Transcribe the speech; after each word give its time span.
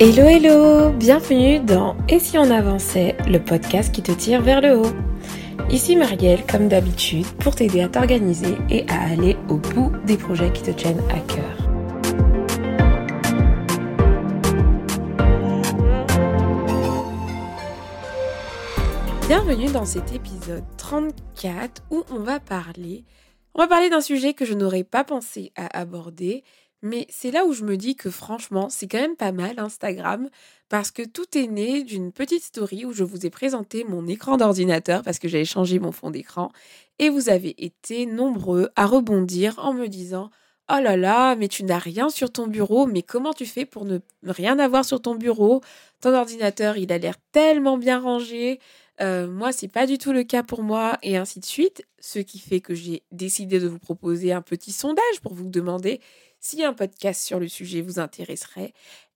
Hello 0.00 0.28
hello, 0.28 0.92
bienvenue 0.92 1.58
dans 1.58 1.96
Et 2.08 2.20
si 2.20 2.38
on 2.38 2.52
avançait, 2.52 3.16
le 3.26 3.42
podcast 3.42 3.92
qui 3.92 4.00
te 4.00 4.12
tire 4.12 4.40
vers 4.40 4.60
le 4.60 4.78
haut. 4.78 4.92
Ici 5.70 5.96
Marielle, 5.96 6.46
comme 6.46 6.68
d'habitude, 6.68 7.26
pour 7.40 7.56
t'aider 7.56 7.80
à 7.80 7.88
t'organiser 7.88 8.56
et 8.70 8.88
à 8.88 9.10
aller 9.10 9.36
au 9.48 9.56
bout 9.56 9.90
des 10.06 10.16
projets 10.16 10.52
qui 10.52 10.62
te 10.62 10.70
tiennent 10.70 11.02
à 11.10 11.18
cœur. 11.18 11.68
Bienvenue 19.26 19.66
dans 19.72 19.84
cet 19.84 20.14
épisode 20.14 20.62
34 20.76 21.82
où 21.90 22.04
on 22.12 22.20
va 22.20 22.38
parler 22.38 23.04
on 23.58 23.62
va 23.62 23.66
parler 23.66 23.90
d'un 23.90 24.00
sujet 24.00 24.34
que 24.34 24.44
je 24.44 24.54
n'aurais 24.54 24.84
pas 24.84 25.02
pensé 25.02 25.50
à 25.56 25.80
aborder, 25.80 26.44
mais 26.82 27.06
c'est 27.10 27.30
là 27.30 27.44
où 27.44 27.52
je 27.52 27.64
me 27.64 27.76
dis 27.76 27.96
que 27.96 28.10
franchement, 28.10 28.68
c'est 28.70 28.86
quand 28.86 29.00
même 29.00 29.16
pas 29.16 29.32
mal 29.32 29.58
Instagram 29.58 30.28
parce 30.68 30.90
que 30.90 31.02
tout 31.02 31.36
est 31.36 31.46
né 31.46 31.82
d'une 31.82 32.12
petite 32.12 32.44
story 32.44 32.84
où 32.84 32.92
je 32.92 33.04
vous 33.04 33.26
ai 33.26 33.30
présenté 33.30 33.84
mon 33.84 34.06
écran 34.06 34.36
d'ordinateur 34.36 35.02
parce 35.02 35.18
que 35.18 35.28
j'avais 35.28 35.44
changé 35.44 35.78
mon 35.78 35.92
fond 35.92 36.10
d'écran 36.10 36.52
et 36.98 37.08
vous 37.08 37.28
avez 37.30 37.54
été 37.64 38.06
nombreux 38.06 38.70
à 38.76 38.86
rebondir 38.86 39.58
en 39.58 39.72
me 39.72 39.88
disant 39.88 40.30
Oh 40.70 40.80
là 40.82 40.98
là, 40.98 41.34
mais 41.34 41.48
tu 41.48 41.64
n'as 41.64 41.78
rien 41.78 42.10
sur 42.10 42.30
ton 42.30 42.46
bureau, 42.46 42.86
mais 42.86 43.00
comment 43.02 43.32
tu 43.32 43.46
fais 43.46 43.64
pour 43.64 43.86
ne 43.86 44.00
rien 44.22 44.58
avoir 44.58 44.84
sur 44.84 45.00
ton 45.00 45.14
bureau? 45.14 45.62
Ton 46.02 46.12
ordinateur, 46.12 46.76
il 46.76 46.92
a 46.92 46.98
l'air 46.98 47.14
tellement 47.32 47.78
bien 47.78 47.98
rangé. 47.98 48.60
Euh, 49.00 49.26
moi, 49.28 49.50
c'est 49.52 49.68
pas 49.68 49.86
du 49.86 49.96
tout 49.96 50.12
le 50.12 50.24
cas 50.24 50.42
pour 50.42 50.62
moi, 50.62 50.98
et 51.02 51.16
ainsi 51.16 51.40
de 51.40 51.46
suite. 51.46 51.86
Ce 52.00 52.18
qui 52.18 52.38
fait 52.38 52.60
que 52.60 52.74
j'ai 52.74 53.02
décidé 53.12 53.60
de 53.60 53.66
vous 53.66 53.78
proposer 53.78 54.32
un 54.32 54.42
petit 54.42 54.72
sondage 54.72 55.20
pour 55.22 55.32
vous 55.32 55.48
demander 55.48 56.00
si 56.40 56.64
un 56.64 56.72
podcast 56.72 57.22
sur 57.22 57.40
le 57.40 57.48
sujet 57.48 57.80
vous 57.80 57.98
intéresserait. 57.98 58.72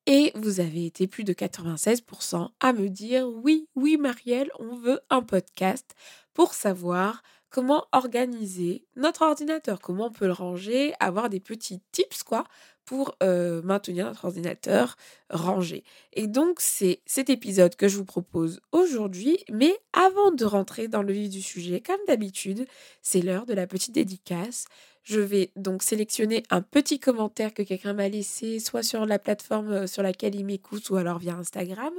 Et 0.07 0.33
vous 0.35 0.59
avez 0.59 0.87
été 0.87 1.07
plus 1.07 1.23
de 1.23 1.33
96% 1.33 2.49
à 2.59 2.73
me 2.73 2.89
dire 2.89 3.29
oui, 3.29 3.69
oui, 3.77 3.97
Marielle, 3.97 4.51
on 4.59 4.75
veut 4.75 5.01
un 5.11 5.23
podcast 5.23 5.95
pour 6.35 6.55
savoir 6.55 7.23
comment 7.51 7.85
organiser 7.93 8.85
notre 8.97 9.23
ordinateur, 9.23 9.81
comment 9.81 10.07
on 10.07 10.11
peut 10.11 10.27
le 10.27 10.33
ranger, 10.33 10.95
avoir 10.99 11.29
des 11.29 11.39
petits 11.39 11.81
tips, 11.93 12.25
quoi, 12.25 12.45
pour 12.85 13.15
euh, 13.23 13.63
maintenir 13.63 14.07
notre 14.07 14.25
ordinateur 14.25 14.97
rangé. 15.31 15.85
Et 16.15 16.27
donc, 16.27 16.61
c'est 16.61 17.01
cet 17.07 17.31
épisode 17.31 17.77
que 17.77 17.89
je 17.89 17.97
vous 17.97 18.05
propose 18.05 18.61
aujourd'hui. 18.73 19.39
Mais 19.51 19.79
avant 19.93 20.33
de 20.33 20.45
rentrer 20.45 20.89
dans 20.89 21.03
le 21.03 21.13
vif 21.13 21.31
du 21.31 21.43
sujet, 21.43 21.81
comme 21.81 22.01
d'habitude, 22.09 22.67
c'est 23.03 23.21
l'heure 23.21 23.47
de 23.47 23.55
la 23.55 23.67
petite 23.67 23.95
dédicace. 23.95 24.65
Je 25.03 25.19
vais 25.19 25.51
donc 25.57 25.83
sélectionner 25.83 26.45
un 26.51 26.63
petit 26.63 27.01
commentaire 27.01 27.53
que 27.53 27.63
quelqu'un 27.63 27.93
m'a 27.93 28.09
laissé, 28.09 28.61
soit 28.61 28.85
sur 28.85 29.05
la 29.05 29.19
plateforme 29.19 29.73
euh, 29.73 29.87
sur 29.89 30.03
laquelle 30.03 30.37
il 30.37 30.45
m'écoute, 30.45 30.89
ou 30.91 30.97
alors 30.97 31.19
via 31.19 31.35
Instagram. 31.35 31.93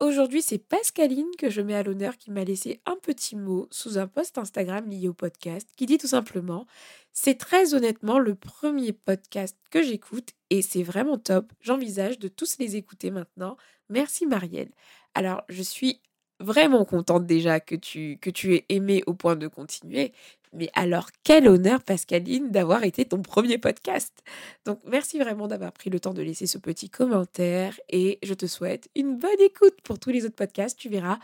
Aujourd'hui, 0.00 0.42
c'est 0.42 0.58
Pascaline 0.58 1.30
que 1.38 1.48
je 1.48 1.62
mets 1.62 1.74
à 1.74 1.82
l'honneur 1.82 2.18
qui 2.18 2.30
m'a 2.30 2.44
laissé 2.44 2.82
un 2.84 2.96
petit 2.96 3.36
mot 3.36 3.68
sous 3.70 3.96
un 3.96 4.06
post 4.06 4.36
Instagram 4.36 4.86
lié 4.90 5.08
au 5.08 5.14
podcast, 5.14 5.66
qui 5.76 5.86
dit 5.86 5.96
tout 5.96 6.08
simplement 6.08 6.66
C'est 7.14 7.38
très 7.38 7.72
honnêtement 7.72 8.18
le 8.18 8.34
premier 8.34 8.92
podcast 8.92 9.56
que 9.70 9.82
j'écoute 9.82 10.30
et 10.50 10.60
c'est 10.60 10.82
vraiment 10.82 11.16
top. 11.16 11.50
J'envisage 11.60 12.18
de 12.18 12.28
tous 12.28 12.58
les 12.58 12.76
écouter 12.76 13.10
maintenant. 13.10 13.56
Merci 13.88 14.26
Marielle. 14.26 14.72
Alors, 15.14 15.42
je 15.48 15.62
suis 15.62 16.02
vraiment 16.40 16.84
contente 16.84 17.26
déjà 17.26 17.60
que 17.60 17.74
tu, 17.74 18.18
que 18.20 18.30
tu 18.30 18.54
aies 18.54 18.64
aimé 18.68 19.02
au 19.06 19.14
point 19.14 19.36
de 19.36 19.46
continuer. 19.48 20.12
Mais 20.52 20.70
alors, 20.74 21.08
quel 21.24 21.48
honneur, 21.48 21.82
Pascaline, 21.82 22.50
d'avoir 22.50 22.84
été 22.84 23.06
ton 23.06 23.22
premier 23.22 23.56
podcast. 23.56 24.22
Donc, 24.66 24.80
merci 24.86 25.18
vraiment 25.18 25.48
d'avoir 25.48 25.72
pris 25.72 25.88
le 25.88 25.98
temps 25.98 26.12
de 26.12 26.22
laisser 26.22 26.46
ce 26.46 26.58
petit 26.58 26.90
commentaire 26.90 27.78
et 27.88 28.18
je 28.22 28.34
te 28.34 28.46
souhaite 28.46 28.90
une 28.94 29.18
bonne 29.18 29.40
écoute 29.40 29.80
pour 29.82 29.98
tous 29.98 30.10
les 30.10 30.26
autres 30.26 30.36
podcasts. 30.36 30.78
Tu 30.78 30.90
verras, 30.90 31.18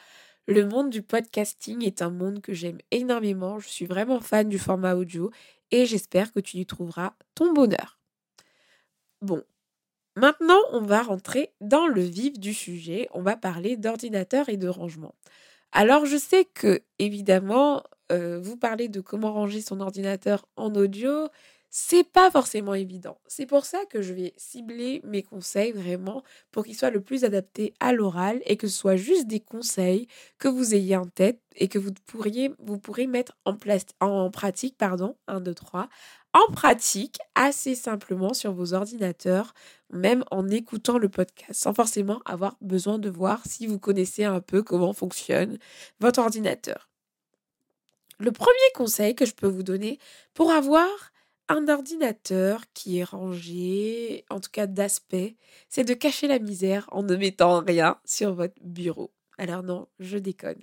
le 0.47 0.67
monde 0.67 0.89
du 0.89 1.03
podcasting 1.03 1.85
est 1.85 2.01
un 2.01 2.09
monde 2.09 2.41
que 2.41 2.55
j'aime 2.55 2.79
énormément. 2.91 3.59
Je 3.59 3.69
suis 3.69 3.85
vraiment 3.85 4.21
fan 4.21 4.49
du 4.49 4.59
format 4.59 4.95
audio 4.95 5.31
et 5.71 5.85
j'espère 5.85 6.33
que 6.33 6.41
tu 6.41 6.57
y 6.57 6.65
trouveras 6.65 7.15
ton 7.35 7.53
bonheur. 7.53 7.99
Bon, 9.21 9.43
maintenant, 10.19 10.61
on 10.73 10.83
va 10.83 11.03
rentrer 11.03 11.53
dans 11.61 11.87
le 11.87 12.03
vif 12.03 12.39
du 12.39 12.53
sujet. 12.55 13.09
On 13.13 13.23
va 13.23 13.37
parler 13.37 13.77
d'ordinateur 13.77 14.49
et 14.49 14.57
de 14.57 14.69
rangement. 14.69 15.15
Alors, 15.73 16.07
je 16.07 16.17
sais 16.17 16.45
que, 16.45 16.83
évidemment, 16.99 17.83
vous 18.11 18.57
parlez 18.57 18.89
de 18.89 19.01
comment 19.01 19.33
ranger 19.33 19.61
son 19.61 19.81
ordinateur 19.81 20.47
en 20.57 20.75
audio, 20.75 21.29
c'est 21.71 22.05
pas 22.05 22.31
forcément 22.31 22.75
évident. 22.75 23.21
C'est 23.27 23.45
pour 23.45 23.67
ça 23.67 23.85
que 23.91 24.01
je 24.01 24.15
vais 24.15 24.33
cibler 24.37 25.03
mes 25.05 25.23
conseils 25.23 25.73
vraiment 25.73 26.23
pour 26.51 26.65
qu'ils 26.65 26.77
soient 26.77 26.91
le 26.91 27.03
plus 27.03 27.25
adaptés 27.25 27.75
à 27.79 27.93
l'oral 27.93 28.41
et 28.47 28.57
que 28.57 28.67
ce 28.67 28.77
soit 28.77 28.97
juste 28.97 29.27
des 29.27 29.41
conseils 29.41 30.09
que 30.39 30.49
vous 30.49 30.75
ayez 30.75 30.97
en 30.97 31.07
tête 31.07 31.41
et 31.57 31.69
que 31.69 31.79
vous 31.79 31.93
pourriez 32.07 32.51
pourrez 32.83 33.07
mettre 33.07 33.37
en, 33.45 33.57
en 34.01 34.31
pratique, 34.31 34.79
pardon, 34.79 35.17
1, 35.27 35.41
2, 35.41 35.55
3, 35.55 35.89
en 36.35 36.53
pratique 36.53 37.19
assez 37.35 37.75
simplement 37.75 38.35
sur 38.35 38.53
vos 38.53 38.75
ordinateurs, 38.75 39.55
même 39.91 40.25
en 40.31 40.49
écoutant 40.49 40.99
le 40.99 41.09
podcast, 41.09 41.61
sans 41.61 41.75
forcément 41.75 42.21
avoir 42.25 42.57
besoin 42.61 42.99
de 42.99 43.09
voir 43.09 43.43
si 43.47 43.67
vous 43.67 43.79
connaissez 43.79 44.25
un 44.25 44.41
peu 44.41 44.63
comment 44.63 44.93
fonctionne 44.93 45.59
votre 46.01 46.21
ordinateur. 46.21 46.89
Le 48.19 48.33
premier 48.33 48.53
conseil 48.75 49.15
que 49.15 49.25
je 49.25 49.35
peux 49.35 49.47
vous 49.47 49.63
donner 49.63 49.99
pour 50.35 50.51
avoir 50.51 50.89
un 51.49 51.69
ordinateur 51.69 52.63
qui 52.75 52.99
est 52.99 53.05
rangé, 53.05 54.25
en 54.29 54.41
tout 54.41 54.51
cas 54.51 54.67
d'aspect, 54.67 55.37
c'est 55.69 55.85
de 55.85 55.95
cacher 55.95 56.27
la 56.29 56.39
misère 56.39 56.87
en 56.93 57.03
ne 57.03 57.17
mettant 57.17 57.61
rien 57.61 57.99
sur 58.05 58.35
votre 58.35 58.61
bureau. 58.61 59.13
Alors 59.39 59.63
non, 59.63 59.89
je 60.01 60.19
déconne. 60.19 60.63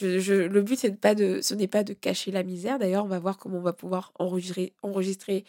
Le 0.00 0.60
but, 0.60 0.78
c'est 0.78 1.00
pas 1.00 1.14
de, 1.14 1.40
ce 1.40 1.54
n'est 1.54 1.68
pas 1.68 1.84
de 1.84 1.92
cacher 1.92 2.30
la 2.30 2.42
misère. 2.42 2.78
D'ailleurs, 2.78 3.04
on 3.04 3.08
va 3.08 3.18
voir 3.18 3.38
comment 3.38 3.58
on 3.58 3.62
va 3.62 3.72
pouvoir 3.72 4.12
enregistrer, 4.18 4.74
enregistrer, 4.82 5.44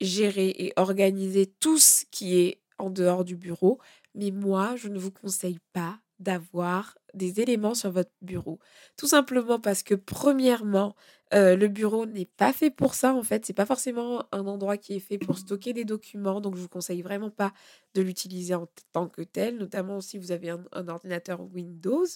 gérer 0.00 0.48
et 0.48 0.72
organiser 0.76 1.46
tout 1.46 1.78
ce 1.78 2.04
qui 2.10 2.38
est 2.38 2.60
en 2.78 2.90
dehors 2.90 3.24
du 3.24 3.36
bureau. 3.36 3.78
Mais 4.14 4.30
moi, 4.30 4.76
je 4.76 4.88
ne 4.88 4.98
vous 4.98 5.10
conseille 5.10 5.58
pas 5.72 5.98
d'avoir 6.18 6.96
des 7.14 7.40
éléments 7.40 7.74
sur 7.74 7.90
votre 7.90 8.10
bureau. 8.22 8.58
Tout 8.96 9.06
simplement 9.06 9.60
parce 9.60 9.82
que 9.82 9.94
premièrement, 9.94 10.94
euh, 11.34 11.56
le 11.56 11.68
bureau 11.68 12.06
n'est 12.06 12.28
pas 12.36 12.52
fait 12.52 12.70
pour 12.70 12.94
ça 12.94 13.14
en 13.14 13.22
fait. 13.22 13.44
C'est 13.44 13.52
pas 13.52 13.66
forcément 13.66 14.24
un 14.32 14.46
endroit 14.46 14.76
qui 14.76 14.94
est 14.94 15.00
fait 15.00 15.18
pour 15.18 15.38
stocker 15.38 15.72
des 15.72 15.84
documents. 15.84 16.40
Donc 16.40 16.56
je 16.56 16.60
vous 16.60 16.68
conseille 16.68 17.02
vraiment 17.02 17.30
pas 17.30 17.52
de 17.94 18.02
l'utiliser 18.02 18.54
en 18.54 18.66
tant 18.92 19.08
que 19.08 19.22
tel, 19.22 19.56
notamment 19.56 20.00
si 20.00 20.18
vous 20.18 20.32
avez 20.32 20.50
un 20.50 20.88
ordinateur 20.88 21.40
Windows 21.52 22.06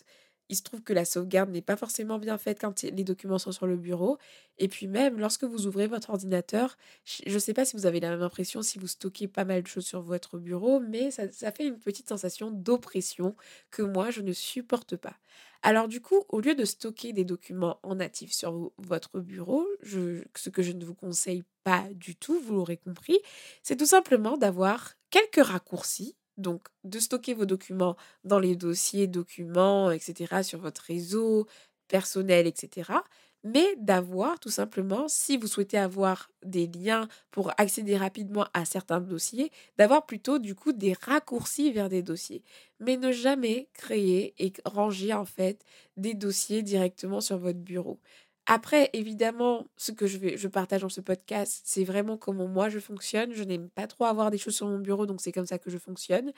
il 0.50 0.56
se 0.56 0.62
trouve 0.62 0.82
que 0.82 0.92
la 0.92 1.04
sauvegarde 1.04 1.50
n'est 1.50 1.62
pas 1.62 1.76
forcément 1.76 2.18
bien 2.18 2.36
faite 2.36 2.58
quand 2.60 2.82
les 2.82 3.04
documents 3.04 3.38
sont 3.38 3.52
sur 3.52 3.66
le 3.66 3.76
bureau. 3.76 4.18
Et 4.58 4.66
puis 4.66 4.88
même, 4.88 5.18
lorsque 5.18 5.44
vous 5.44 5.66
ouvrez 5.66 5.86
votre 5.86 6.10
ordinateur, 6.10 6.76
je 7.04 7.32
ne 7.32 7.38
sais 7.38 7.54
pas 7.54 7.64
si 7.64 7.76
vous 7.76 7.86
avez 7.86 8.00
la 8.00 8.10
même 8.10 8.22
impression 8.22 8.60
si 8.60 8.78
vous 8.78 8.88
stockez 8.88 9.28
pas 9.28 9.44
mal 9.44 9.62
de 9.62 9.68
choses 9.68 9.86
sur 9.86 10.02
votre 10.02 10.38
bureau, 10.38 10.80
mais 10.80 11.12
ça, 11.12 11.28
fait 11.52 11.66
une 11.66 11.78
petite 11.78 12.08
sensation 12.08 12.50
d'oppression 12.50 13.36
que 13.70 13.82
moi, 13.82 14.10
je 14.10 14.20
ne 14.22 14.32
supporte 14.32 14.96
pas. 14.96 15.16
Alors 15.62 15.88
du 15.88 16.00
coup, 16.00 16.24
au 16.28 16.40
lieu 16.40 16.54
de 16.54 16.64
stocker 16.64 17.12
des 17.12 17.24
documents 17.24 17.78
en 17.82 17.96
natif 17.96 18.32
sur 18.32 18.72
votre 18.78 19.20
bureau, 19.20 19.66
ce 19.84 20.48
que 20.48 20.62
je 20.62 20.72
ne 20.72 20.84
vous 20.84 20.94
conseille 20.94 21.44
pas 21.62 21.86
du 21.94 22.16
tout, 22.16 22.40
vous 22.40 22.54
l'aurez 22.54 22.78
compris, 22.78 23.18
c'est 23.62 23.76
tout 23.76 23.86
simplement 23.86 24.36
d'avoir 24.36 24.94
quelques 25.10 25.46
raccourcis 25.46 26.16
donc, 26.40 26.68
de 26.84 26.98
stocker 26.98 27.34
vos 27.34 27.46
documents 27.46 27.96
dans 28.24 28.38
les 28.38 28.56
dossiers, 28.56 29.06
documents, 29.06 29.90
etc., 29.90 30.42
sur 30.42 30.58
votre 30.60 30.82
réseau 30.82 31.46
personnel, 31.88 32.46
etc. 32.46 33.04
Mais 33.42 33.74
d'avoir 33.78 34.38
tout 34.38 34.50
simplement, 34.50 35.08
si 35.08 35.38
vous 35.38 35.46
souhaitez 35.46 35.78
avoir 35.78 36.30
des 36.44 36.66
liens 36.66 37.08
pour 37.30 37.52
accéder 37.58 37.96
rapidement 37.96 38.46
à 38.52 38.66
certains 38.66 39.00
dossiers, 39.00 39.50
d'avoir 39.78 40.04
plutôt 40.06 40.38
du 40.38 40.54
coup 40.54 40.72
des 40.72 40.92
raccourcis 40.92 41.72
vers 41.72 41.88
des 41.88 42.02
dossiers. 42.02 42.42
Mais 42.80 42.96
ne 42.98 43.12
jamais 43.12 43.68
créer 43.72 44.34
et 44.38 44.52
ranger 44.66 45.14
en 45.14 45.24
fait 45.24 45.64
des 45.96 46.12
dossiers 46.14 46.62
directement 46.62 47.20
sur 47.22 47.38
votre 47.38 47.58
bureau. 47.60 47.98
Après, 48.46 48.90
évidemment, 48.94 49.68
ce 49.76 49.92
que 49.92 50.06
je, 50.06 50.18
vais, 50.18 50.36
je 50.36 50.48
partage 50.48 50.80
dans 50.80 50.88
ce 50.88 51.00
podcast, 51.00 51.62
c'est 51.64 51.84
vraiment 51.84 52.16
comment 52.16 52.48
moi 52.48 52.68
je 52.68 52.80
fonctionne. 52.80 53.32
Je 53.32 53.44
n'aime 53.44 53.68
pas 53.70 53.86
trop 53.86 54.04
avoir 54.06 54.30
des 54.30 54.38
choses 54.38 54.56
sur 54.56 54.66
mon 54.66 54.78
bureau, 54.78 55.06
donc 55.06 55.20
c'est 55.20 55.30
comme 55.30 55.46
ça 55.46 55.58
que 55.58 55.70
je 55.70 55.78
fonctionne. 55.78 56.32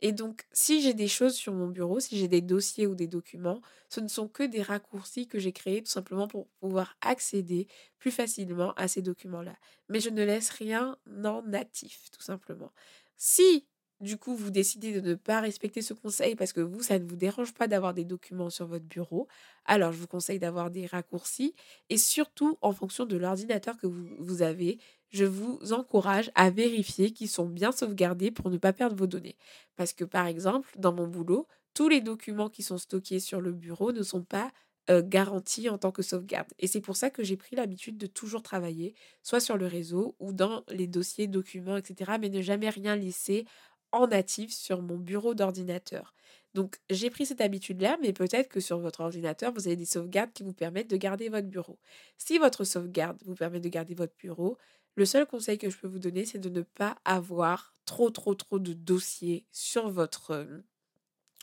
Et 0.00 0.12
donc, 0.12 0.44
si 0.52 0.80
j'ai 0.80 0.94
des 0.94 1.08
choses 1.08 1.34
sur 1.34 1.52
mon 1.54 1.66
bureau, 1.68 1.98
si 1.98 2.18
j'ai 2.18 2.28
des 2.28 2.40
dossiers 2.40 2.86
ou 2.86 2.94
des 2.94 3.08
documents, 3.08 3.60
ce 3.88 4.00
ne 4.00 4.08
sont 4.08 4.28
que 4.28 4.44
des 4.44 4.62
raccourcis 4.62 5.26
que 5.26 5.38
j'ai 5.38 5.52
créés 5.52 5.82
tout 5.82 5.90
simplement 5.90 6.28
pour 6.28 6.46
pouvoir 6.60 6.96
accéder 7.00 7.66
plus 7.98 8.10
facilement 8.12 8.72
à 8.74 8.86
ces 8.86 9.02
documents-là. 9.02 9.56
Mais 9.88 10.00
je 10.00 10.10
ne 10.10 10.24
laisse 10.24 10.50
rien 10.50 10.96
en 11.24 11.42
natif, 11.42 12.10
tout 12.12 12.22
simplement. 12.22 12.70
Si 13.16 13.66
du 14.00 14.18
coup, 14.18 14.34
vous 14.36 14.50
décidez 14.50 15.00
de 15.00 15.06
ne 15.06 15.14
pas 15.14 15.40
respecter 15.40 15.80
ce 15.80 15.94
conseil 15.94 16.36
parce 16.36 16.52
que 16.52 16.60
vous, 16.60 16.82
ça 16.82 16.98
ne 16.98 17.08
vous 17.08 17.16
dérange 17.16 17.54
pas 17.54 17.66
d'avoir 17.66 17.94
des 17.94 18.04
documents 18.04 18.50
sur 18.50 18.66
votre 18.66 18.84
bureau. 18.84 19.26
Alors, 19.64 19.92
je 19.92 19.98
vous 19.98 20.06
conseille 20.06 20.38
d'avoir 20.38 20.70
des 20.70 20.86
raccourcis 20.86 21.54
et 21.88 21.96
surtout 21.96 22.58
en 22.60 22.72
fonction 22.72 23.06
de 23.06 23.16
l'ordinateur 23.16 23.76
que 23.78 23.86
vous, 23.86 24.42
avez, 24.42 24.78
je 25.10 25.24
vous 25.24 25.58
encourage 25.72 26.30
à 26.34 26.50
vérifier 26.50 27.12
qu'ils 27.12 27.30
sont 27.30 27.46
bien 27.46 27.72
sauvegardés 27.72 28.30
pour 28.30 28.50
ne 28.50 28.58
pas 28.58 28.74
perdre 28.74 28.96
vos 28.96 29.06
données. 29.06 29.36
Parce 29.76 29.94
que 29.94 30.04
par 30.04 30.26
exemple, 30.26 30.70
dans 30.76 30.92
mon 30.92 31.06
boulot, 31.06 31.46
tous 31.72 31.88
les 31.88 32.02
documents 32.02 32.50
qui 32.50 32.62
sont 32.62 32.78
stockés 32.78 33.20
sur 33.20 33.40
le 33.40 33.52
bureau 33.52 33.92
ne 33.92 34.02
sont 34.02 34.22
pas 34.22 34.52
garantis 34.88 35.68
en 35.68 35.78
tant 35.78 35.90
que 35.90 36.02
sauvegarde. 36.02 36.46
Et 36.60 36.68
c'est 36.68 36.80
pour 36.80 36.96
ça 36.96 37.10
que 37.10 37.24
j'ai 37.24 37.36
pris 37.36 37.56
l'habitude 37.56 37.98
de 37.98 38.06
toujours 38.06 38.42
travailler, 38.42 38.94
soit 39.22 39.40
sur 39.40 39.56
le 39.56 39.66
réseau 39.66 40.14
ou 40.20 40.32
dans 40.32 40.62
les 40.68 40.86
dossiers, 40.86 41.26
documents, 41.26 41.76
etc., 41.76 42.12
mais 42.20 42.28
ne 42.28 42.40
jamais 42.40 42.70
rien 42.70 42.94
laisser 42.94 43.46
en 43.92 44.08
natif 44.08 44.52
sur 44.52 44.82
mon 44.82 44.98
bureau 44.98 45.34
d'ordinateur. 45.34 46.14
Donc 46.54 46.78
j'ai 46.88 47.10
pris 47.10 47.26
cette 47.26 47.40
habitude-là, 47.40 47.98
mais 48.00 48.12
peut-être 48.12 48.48
que 48.48 48.60
sur 48.60 48.78
votre 48.78 49.00
ordinateur, 49.00 49.52
vous 49.52 49.66
avez 49.66 49.76
des 49.76 49.84
sauvegardes 49.84 50.32
qui 50.32 50.42
vous 50.42 50.54
permettent 50.54 50.90
de 50.90 50.96
garder 50.96 51.28
votre 51.28 51.48
bureau. 51.48 51.78
Si 52.16 52.38
votre 52.38 52.64
sauvegarde 52.64 53.18
vous 53.26 53.34
permet 53.34 53.60
de 53.60 53.68
garder 53.68 53.94
votre 53.94 54.16
bureau, 54.16 54.56
le 54.96 55.04
seul 55.04 55.26
conseil 55.26 55.58
que 55.58 55.68
je 55.68 55.76
peux 55.76 55.86
vous 55.86 55.98
donner, 55.98 56.24
c'est 56.24 56.38
de 56.38 56.48
ne 56.48 56.62
pas 56.62 56.96
avoir 57.04 57.74
trop, 57.84 58.10
trop, 58.10 58.34
trop 58.34 58.58
de 58.58 58.72
dossiers 58.72 59.44
sur 59.52 59.90
votre, 59.90 60.48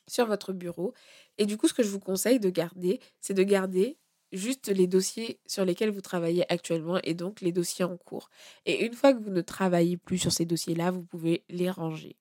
sur 0.08 0.26
votre 0.26 0.54
bureau. 0.54 0.94
Et 1.38 1.46
du 1.46 1.58
coup, 1.58 1.68
ce 1.68 1.74
que 1.74 1.84
je 1.84 1.90
vous 1.90 2.00
conseille 2.00 2.40
de 2.40 2.50
garder, 2.50 3.00
c'est 3.22 3.36
de 3.36 3.44
garder 3.44 4.00
juste 4.32 4.70
les 4.70 4.88
dossiers 4.88 5.40
sur 5.46 5.64
lesquels 5.66 5.92
vous 5.92 6.02
travaillez 6.02 6.52
actuellement 6.52 7.00
et 7.04 7.14
donc 7.14 7.42
les 7.42 7.52
dossiers 7.52 7.86
en 7.86 7.98
cours. 7.98 8.30
Et 8.66 8.84
une 8.86 8.94
fois 8.94 9.14
que 9.14 9.20
vous 9.20 9.30
ne 9.30 9.42
travaillez 9.42 9.98
plus 9.98 10.18
sur 10.18 10.32
ces 10.32 10.46
dossiers-là, 10.46 10.90
vous 10.90 11.04
pouvez 11.04 11.44
les 11.50 11.70
ranger. 11.70 12.18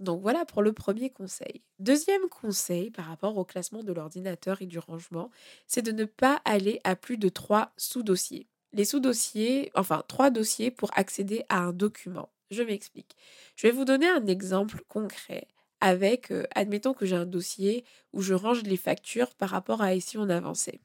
Donc 0.00 0.22
voilà 0.22 0.44
pour 0.44 0.62
le 0.62 0.72
premier 0.72 1.10
conseil. 1.10 1.62
Deuxième 1.78 2.28
conseil 2.28 2.90
par 2.90 3.06
rapport 3.06 3.36
au 3.36 3.44
classement 3.44 3.82
de 3.82 3.92
l'ordinateur 3.92 4.62
et 4.62 4.66
du 4.66 4.78
rangement, 4.78 5.30
c'est 5.66 5.82
de 5.82 5.92
ne 5.92 6.04
pas 6.04 6.40
aller 6.44 6.80
à 6.84 6.94
plus 6.94 7.18
de 7.18 7.28
trois 7.28 7.72
sous-dossiers. 7.76 8.46
Les 8.72 8.84
sous-dossiers, 8.84 9.72
enfin 9.74 10.04
trois 10.06 10.30
dossiers 10.30 10.70
pour 10.70 10.90
accéder 10.96 11.44
à 11.48 11.58
un 11.58 11.72
document. 11.72 12.28
Je 12.50 12.62
m'explique. 12.62 13.16
Je 13.56 13.66
vais 13.66 13.72
vous 13.72 13.84
donner 13.84 14.08
un 14.08 14.26
exemple 14.26 14.82
concret 14.88 15.48
avec, 15.80 16.30
euh, 16.30 16.44
admettons 16.54 16.94
que 16.94 17.06
j'ai 17.06 17.16
un 17.16 17.26
dossier 17.26 17.84
où 18.12 18.20
je 18.20 18.34
range 18.34 18.62
les 18.62 18.76
factures 18.76 19.34
par 19.34 19.50
rapport 19.50 19.82
à 19.82 19.94
ici 19.94 20.18
on 20.18 20.28
avançait. 20.28 20.80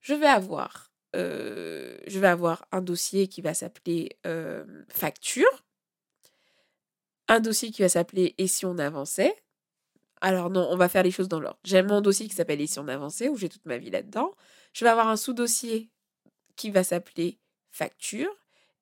Je 0.00 0.14
vais 0.14 0.26
avoir, 0.26 0.90
euh, 1.16 1.98
je 2.06 2.18
vais 2.18 2.28
avoir 2.28 2.66
un 2.72 2.80
dossier 2.80 3.28
qui 3.28 3.40
va 3.40 3.54
s'appeler 3.54 4.16
euh, 4.26 4.64
facture 4.88 5.64
un 7.32 7.40
dossier 7.40 7.70
qui 7.70 7.80
va 7.80 7.88
s'appeler 7.88 8.34
Et 8.36 8.46
si 8.46 8.66
on 8.66 8.76
avançait? 8.76 9.34
Alors 10.20 10.50
non, 10.50 10.68
on 10.70 10.76
va 10.76 10.90
faire 10.90 11.02
les 11.02 11.10
choses 11.10 11.28
dans 11.28 11.40
l'ordre. 11.40 11.58
J'ai 11.64 11.82
mon 11.82 12.02
dossier 12.02 12.28
qui 12.28 12.34
s'appelle 12.34 12.60
Et 12.60 12.66
si 12.66 12.78
on 12.78 12.88
avançait, 12.88 13.30
où 13.30 13.36
j'ai 13.36 13.48
toute 13.48 13.64
ma 13.64 13.78
vie 13.78 13.90
là-dedans. 13.90 14.32
Je 14.74 14.84
vais 14.84 14.90
avoir 14.90 15.08
un 15.08 15.16
sous-dossier 15.16 15.90
qui 16.56 16.70
va 16.70 16.84
s'appeler 16.84 17.38
Facture. 17.70 18.28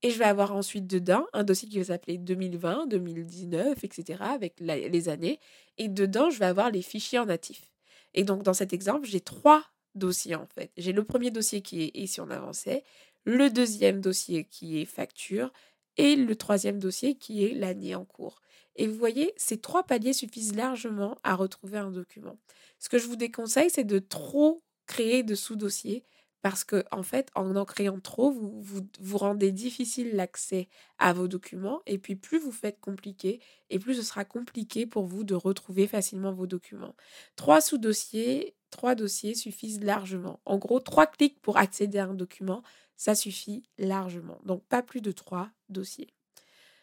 Et 0.02 0.11
je 0.11 0.19
vais 0.19 0.25
avoir 0.25 0.52
ensuite 0.52 0.88
dedans 0.88 1.26
un 1.32 1.44
dossier 1.44 1.69
qui 1.69 1.79
va 1.79 1.85
s'appeler 1.85 2.19
2020, 2.19 2.87
2019, 2.87 3.85
etc., 3.85 4.23
avec 4.23 4.55
les 4.58 5.08
années. 5.08 5.38
Et 5.79 5.88
dedans, 5.88 6.31
je 6.31 6.38
vais 6.38 6.47
avoir 6.47 6.70
les 6.70 6.82
fichiers 6.82 7.19
en 7.19 7.26
natif. 7.26 7.70
Et 8.14 8.25
donc, 8.25 8.43
dans 8.43 8.55
cet 8.55 8.73
exemple, 8.73 9.06
j'ai 9.06 9.20
trois 9.20 9.62
dossiers 9.94 10.35
en 10.35 10.47
fait. 10.47 10.73
J'ai 10.76 10.93
le 10.93 11.05
premier 11.05 11.31
dossier 11.31 11.62
qui 11.62 11.82
est 11.82 11.91
Et 11.94 12.06
si 12.06 12.20
on 12.20 12.31
avançait, 12.31 12.82
le 13.25 13.50
deuxième 13.50 14.00
dossier 14.00 14.44
qui 14.44 14.81
est 14.81 14.87
Facture, 14.87 15.52
et 16.00 16.17
le 16.17 16.35
troisième 16.35 16.79
dossier 16.79 17.14
qui 17.14 17.44
est 17.44 17.52
l'année 17.52 17.94
en 17.94 18.06
cours. 18.06 18.41
Et 18.76 18.87
vous 18.87 18.97
voyez, 18.97 19.35
ces 19.37 19.58
trois 19.58 19.82
paliers 19.82 20.14
suffisent 20.14 20.55
largement 20.55 21.19
à 21.23 21.35
retrouver 21.35 21.76
un 21.76 21.91
document. 21.91 22.38
Ce 22.79 22.88
que 22.88 22.99
je 22.99 23.06
vous 23.06 23.17
déconseille, 23.17 23.69
c'est 23.69 23.85
de 23.85 23.99
trop 23.99 24.62
créer 24.87 25.23
de 25.23 25.35
sous-dossiers 25.35 26.02
parce 26.41 26.64
que, 26.64 26.85
en 26.91 27.02
fait, 27.02 27.29
en 27.35 27.55
en 27.55 27.64
créant 27.67 28.00
trop, 28.00 28.31
vous, 28.31 28.62
vous, 28.99 29.19
rendez 29.19 29.52
difficile 29.52 30.17
l'accès 30.17 30.69
à 30.99 31.12
vos 31.12 31.29
documents. 31.29 31.82
Et 31.85 31.99
puis, 31.99 32.17
plus 32.17 32.38
vous 32.38 32.52
faites 32.52 32.81
compliqué, 32.81 33.41
et 33.69 33.79
plus 33.79 33.97
ce 33.97 34.02
sera 34.02 34.25
compliqué 34.25 34.87
pour 34.87 35.05
vous 35.05 35.23
de 35.23 35.35
retrouver 35.35 35.87
facilement 35.87 36.32
vos 36.32 36.47
documents. 36.47 36.94
Trois 37.37 37.61
sous-dossiers, 37.61 38.55
trois 38.70 38.94
dossiers 38.94 39.35
suffisent 39.35 39.85
largement. 39.85 40.41
En 40.47 40.56
gros, 40.56 40.81
trois 40.81 41.06
clics 41.06 41.43
pour 41.43 41.58
accéder 41.58 41.99
à 41.99 42.06
un 42.06 42.14
document, 42.14 42.62
ça 43.00 43.14
suffit 43.14 43.62
largement. 43.79 44.38
Donc 44.44 44.62
pas 44.64 44.82
plus 44.82 45.00
de 45.00 45.11
trois 45.11 45.49
dossiers. 45.70 46.12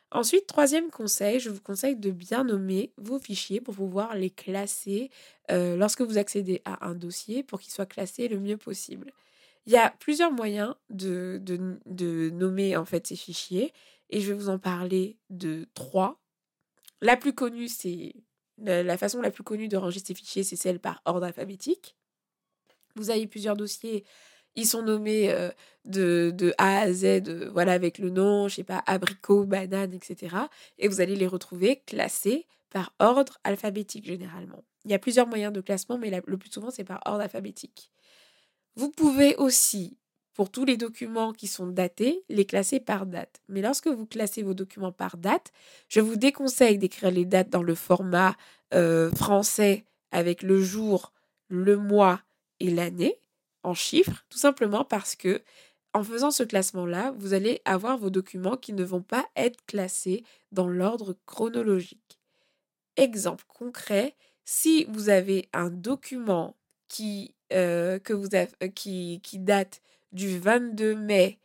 Ensuite, 0.09 0.47
troisième 0.47 0.89
conseil, 0.89 1.39
je 1.39 1.51
vous 1.51 1.61
conseille 1.61 1.95
de 1.95 2.09
bien 2.09 2.43
nommer 2.43 2.91
vos 2.97 3.19
fichiers 3.19 3.61
pour 3.61 3.75
pouvoir 3.75 4.15
les 4.15 4.31
classer 4.31 5.11
euh, 5.51 5.75
lorsque 5.75 6.01
vous 6.01 6.17
accédez 6.17 6.63
à 6.65 6.87
un 6.87 6.95
dossier 6.95 7.43
pour 7.43 7.59
qu'il 7.59 7.71
soit 7.71 7.85
classé 7.85 8.27
le 8.27 8.39
mieux 8.39 8.57
possible. 8.57 9.11
Il 9.67 9.73
y 9.73 9.77
a 9.77 9.91
plusieurs 9.99 10.31
moyens 10.31 10.73
de, 10.89 11.39
nommer 12.33 12.75
en 12.75 12.85
fait 12.85 13.05
ces 13.05 13.15
fichiers 13.15 13.71
et 14.09 14.19
je 14.19 14.29
vais 14.29 14.39
vous 14.39 14.49
en 14.49 14.57
parler 14.57 15.17
de 15.29 15.67
trois. 15.75 16.19
La 16.99 17.15
plus 17.15 17.33
connue, 17.33 17.67
c'est 17.67 18.15
la 18.57 18.97
façon 18.97 19.21
la 19.21 19.29
plus 19.29 19.43
connue 19.43 19.67
de 19.67 19.77
ranger 19.77 19.99
ces 20.03 20.15
fichiers, 20.15 20.43
c'est 20.43 20.55
celle 20.55 20.79
par 20.79 20.99
ordre 21.05 21.27
alphabétique. 21.27 21.95
Vous 22.95 23.11
avez 23.11 23.27
plusieurs 23.27 23.55
dossiers 23.55 24.03
ils 24.57 24.65
sont 24.65 24.81
nommés 24.81 25.33
de, 25.85 26.33
de, 26.35 26.53
A 26.57 26.79
à 26.79 26.91
Z, 26.91 27.49
voilà, 27.53 27.71
avec 27.71 27.99
le 27.99 28.09
nom, 28.09 28.47
je 28.49 28.55
sais 28.55 28.63
pas, 28.63 28.83
abricot, 28.85 29.45
banane, 29.45 29.93
etc. 29.93 30.35
Et 30.79 30.87
vous 30.87 30.99
allez 30.99 31.15
les 31.15 31.27
retrouver 31.27 31.81
classés 31.85 32.45
par 32.69 32.93
ordre 32.99 33.37
alphabétique 33.43 34.05
généralement. 34.05 34.63
Il 34.83 34.91
y 34.91 34.93
a 34.93 34.99
plusieurs 34.99 35.27
moyens 35.27 35.53
de 35.53 35.61
classement, 35.61 35.97
mais 35.97 36.11
le 36.25 36.37
plus 36.37 36.51
souvent, 36.51 36.71
c'est 36.71 36.83
par 36.83 37.01
ordre 37.05 37.21
alphabétique. 37.21 37.91
Vous 38.75 38.89
pouvez 38.89 39.35
aussi, 39.35 39.97
pour 40.33 40.49
tous 40.49 40.65
les 40.65 40.77
documents 40.77 41.33
qui 41.33 41.47
sont 41.47 41.67
datés, 41.67 42.23
les 42.29 42.45
classer 42.45 42.79
par 42.79 43.05
date. 43.05 43.41
Mais 43.47 43.61
lorsque 43.61 43.87
vous 43.87 44.05
classez 44.05 44.43
vos 44.43 44.53
documents 44.53 44.91
par 44.91 45.17
date, 45.17 45.51
je 45.87 45.99
vous 45.99 46.15
déconseille 46.15 46.77
d'écrire 46.77 47.11
les 47.11 47.25
dates 47.25 47.49
dans 47.49 47.63
le 47.63 47.75
format 47.75 48.35
français 49.15 49.85
avec 50.11 50.41
le 50.41 50.61
jour, 50.61 51.13
le 51.47 51.77
mois 51.77 52.21
et 52.59 52.69
l'année 52.69 53.19
chiffres, 53.73 54.25
tout 54.29 54.37
simplement 54.37 54.83
parce 54.83 55.15
que 55.15 55.41
en 55.93 56.03
faisant 56.03 56.31
ce 56.31 56.43
classement-là, 56.43 57.13
vous 57.17 57.33
allez 57.33 57.61
avoir 57.65 57.97
vos 57.97 58.09
documents 58.09 58.57
qui 58.57 58.73
ne 58.73 58.83
vont 58.83 59.01
pas 59.01 59.25
être 59.35 59.65
classés 59.65 60.23
dans 60.51 60.67
l'ordre 60.67 61.15
chronologique. 61.25 62.19
Exemple 62.97 63.45
concret, 63.47 64.15
si 64.45 64.85
vous 64.89 65.09
avez 65.09 65.49
un 65.53 65.69
document 65.69 66.55
qui, 66.87 67.33
euh, 67.51 67.99
que 67.99 68.13
vous 68.13 68.27
euh, 68.33 68.67
qui, 68.75 69.21
qui 69.23 69.39
date 69.39 69.81
du 70.11 70.37
22 70.37 70.95
mai 70.95 71.39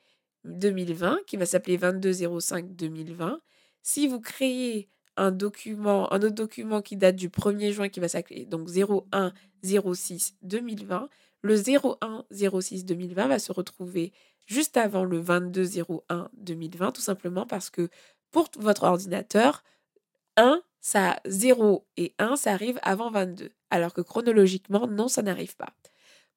2020, 0.44 1.20
qui 1.26 1.36
va 1.36 1.46
s'appeler 1.46 1.78
2205-2020, 1.78 3.38
si 3.82 4.06
vous 4.06 4.20
créez 4.20 4.88
un 5.16 5.30
document, 5.30 6.12
un 6.12 6.22
autre 6.22 6.34
document 6.34 6.80
qui 6.80 6.96
date 6.96 7.16
du 7.16 7.28
1er 7.28 7.72
juin 7.72 7.88
qui 7.88 8.00
va 8.00 8.08
s'appeler 8.08 8.44
donc 8.44 8.68
01 8.68 9.32
06 9.64 10.36
2020, 10.42 11.08
le 11.42 11.56
01-06-2020 11.56 13.28
va 13.28 13.38
se 13.38 13.52
retrouver 13.52 14.12
juste 14.46 14.76
avant 14.76 15.04
le 15.04 15.22
22-01-2020, 15.22 16.92
tout 16.92 17.00
simplement 17.00 17.46
parce 17.46 17.70
que 17.70 17.88
pour 18.30 18.48
votre 18.58 18.84
ordinateur, 18.84 19.62
1, 20.36 20.62
ça 20.80 21.20
0 21.26 21.86
et 21.96 22.14
1, 22.18 22.36
ça 22.36 22.52
arrive 22.52 22.78
avant 22.82 23.10
22, 23.10 23.50
alors 23.70 23.92
que 23.92 24.00
chronologiquement, 24.00 24.86
non, 24.86 25.08
ça 25.08 25.22
n'arrive 25.22 25.56
pas. 25.56 25.74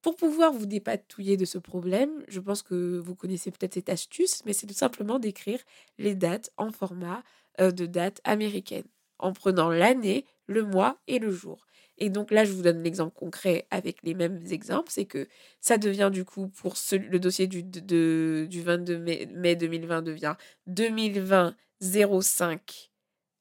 Pour 0.01 0.15
pouvoir 0.15 0.51
vous 0.51 0.67
dépatouiller 0.67 1.35
de 1.35 1.45
ce 1.45 1.57
problème, 1.57 2.23
je 2.27 2.39
pense 2.39 2.61
que 2.61 2.99
vous 2.99 3.15
connaissez 3.15 3.49
peut-être 3.49 3.73
cette 3.73 3.89
astuce, 3.89 4.43
mais 4.45 4.53
c'est 4.53 4.67
tout 4.67 4.73
simplement 4.75 5.17
d'écrire 5.17 5.59
les 5.97 6.13
dates 6.13 6.51
en 6.57 6.71
format 6.71 7.23
euh, 7.59 7.71
de 7.71 7.87
date 7.87 8.21
américaine, 8.23 8.85
en 9.17 9.33
prenant 9.33 9.69
l'année, 9.69 10.25
le 10.45 10.63
mois 10.63 10.97
et 11.07 11.17
le 11.17 11.31
jour. 11.31 11.65
Et 11.97 12.09
donc 12.09 12.31
là, 12.31 12.43
je 12.43 12.51
vous 12.51 12.61
donne 12.61 12.83
l'exemple 12.83 13.15
concret 13.15 13.67
avec 13.71 13.97
les 14.03 14.13
mêmes 14.13 14.41
exemples. 14.49 14.89
C'est 14.91 15.05
que 15.05 15.27
ça 15.61 15.77
devient 15.77 16.09
du 16.11 16.25
coup, 16.25 16.47
pour 16.47 16.75
le 16.91 17.17
dossier 17.17 17.47
du, 17.47 17.63
du 17.63 18.61
22 18.61 18.97
mai, 18.97 19.55
2020 19.55 20.01
devient 20.01 20.35
2020 20.67 21.55
05 21.81 22.91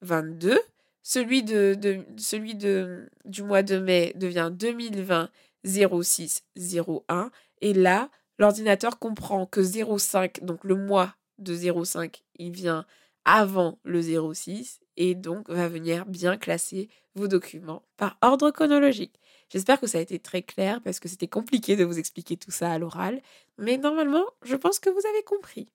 22. 0.03 0.59
Celui, 1.03 1.43
de, 1.43 1.77
celui 2.17 2.55
de, 2.55 3.11
du 3.25 3.43
mois 3.43 3.63
de 3.63 3.79
mai 3.79 4.13
devient 4.17 4.51
2020 4.53 5.29
06 5.65 6.45
01. 6.57 7.31
Et 7.61 7.75
là, 7.75 8.11
l'ordinateur 8.39 8.99
comprend 8.99 9.47
que 9.47 9.63
05, 9.63 10.45
donc 10.45 10.65
le 10.65 10.77
mois 10.77 11.15
de 11.39 11.55
05, 11.85 12.23
il 12.37 12.53
vient 12.53 12.87
avant 13.25 13.79
le 13.85 14.01
06 14.33 14.81
et 14.97 15.15
donc 15.15 15.49
va 15.51 15.69
venir 15.69 16.07
bien 16.07 16.37
classer 16.37 16.89
vos 17.15 17.29
documents 17.29 17.83
par 17.97 18.19
ordre 18.23 18.51
chronologique. 18.51 19.21
J'espère 19.51 19.81
que 19.81 19.87
ça 19.87 19.99
a 19.99 20.01
été 20.01 20.19
très 20.19 20.43
clair 20.43 20.81
parce 20.83 21.01
que 21.01 21.09
c'était 21.09 21.29
compliqué 21.29 21.77
de 21.77 21.85
vous 21.85 21.99
expliquer 21.99 22.37
tout 22.37 22.51
ça 22.51 22.73
à 22.73 22.79
l'oral, 22.79 23.21
mais 23.59 23.77
normalement, 23.77 24.25
je 24.43 24.57
pense 24.57 24.79
que 24.79 24.91
vous 24.91 25.07
avez 25.09 25.23
compris. 25.23 25.69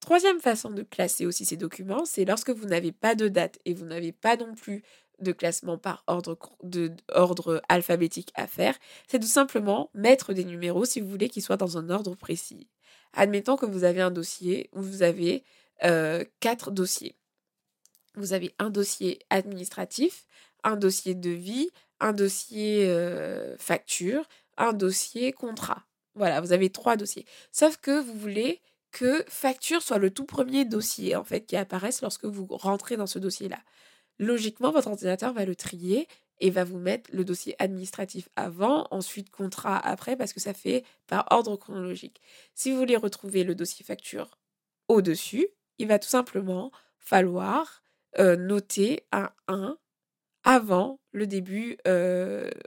Troisième 0.00 0.40
façon 0.40 0.70
de 0.70 0.82
classer 0.82 1.26
aussi 1.26 1.44
ces 1.44 1.56
documents, 1.56 2.04
c'est 2.04 2.24
lorsque 2.24 2.50
vous 2.50 2.66
n'avez 2.66 2.92
pas 2.92 3.14
de 3.14 3.28
date 3.28 3.58
et 3.64 3.74
vous 3.74 3.84
n'avez 3.86 4.12
pas 4.12 4.36
non 4.36 4.54
plus 4.54 4.82
de 5.20 5.32
classement 5.32 5.78
par 5.78 6.04
ordre, 6.06 7.62
alphabétique 7.68 8.32
à 8.34 8.46
faire, 8.46 8.76
c'est 9.06 9.20
tout 9.20 9.26
simplement 9.26 9.90
mettre 9.94 10.32
des 10.32 10.44
numéros 10.44 10.84
si 10.84 11.00
vous 11.00 11.08
voulez 11.08 11.28
qu'ils 11.28 11.42
soient 11.42 11.56
dans 11.56 11.78
un 11.78 11.88
ordre 11.88 12.14
précis. 12.16 12.68
Admettons 13.12 13.56
que 13.56 13.66
vous 13.66 13.84
avez 13.84 14.00
un 14.00 14.10
dossier 14.10 14.68
où 14.72 14.82
vous 14.82 15.02
avez 15.02 15.44
quatre 16.40 16.70
dossiers. 16.70 17.16
Vous 18.16 18.32
avez 18.32 18.54
un 18.58 18.70
dossier 18.70 19.18
administratif, 19.30 20.26
un 20.62 20.76
dossier 20.76 21.14
de 21.14 21.30
vie, 21.30 21.70
un 22.00 22.12
dossier 22.12 22.88
facture, 23.58 24.28
un 24.56 24.72
dossier 24.72 25.32
contrat. 25.32 25.84
Voilà, 26.14 26.40
vous 26.40 26.52
avez 26.52 26.70
trois 26.70 26.96
dossiers. 26.96 27.26
Sauf 27.50 27.76
que 27.76 28.00
vous 28.00 28.14
voulez 28.14 28.60
que 28.92 29.24
facture 29.26 29.82
soit 29.82 29.98
le 29.98 30.10
tout 30.10 30.24
premier 30.24 30.64
dossier 30.64 31.16
en 31.16 31.24
fait 31.24 31.40
qui 31.46 31.56
apparaisse 31.56 32.02
lorsque 32.02 32.24
vous 32.24 32.46
rentrez 32.48 32.96
dans 32.96 33.08
ce 33.08 33.18
dossier-là. 33.18 33.58
Logiquement, 34.20 34.70
votre 34.70 34.86
ordinateur 34.86 35.32
va 35.32 35.44
le 35.44 35.56
trier 35.56 36.06
et 36.38 36.50
va 36.50 36.62
vous 36.62 36.78
mettre 36.78 37.10
le 37.12 37.24
dossier 37.24 37.56
administratif 37.60 38.28
avant, 38.36 38.86
ensuite 38.90 39.30
contrat 39.30 39.78
après, 39.78 40.16
parce 40.16 40.32
que 40.32 40.40
ça 40.40 40.54
fait 40.54 40.84
par 41.06 41.26
ordre 41.30 41.56
chronologique. 41.56 42.20
Si 42.54 42.70
vous 42.70 42.76
voulez 42.76 42.96
retrouver 42.96 43.42
le 43.42 43.54
dossier 43.54 43.84
facture 43.84 44.38
au-dessus, 44.88 45.48
il 45.78 45.88
va 45.88 45.98
tout 45.98 46.08
simplement 46.08 46.70
falloir 46.98 47.82
noter 48.18 49.04
un 49.12 49.30
1 49.48 49.76
avant 50.44 51.00
le 51.12 51.26
début, 51.26 51.78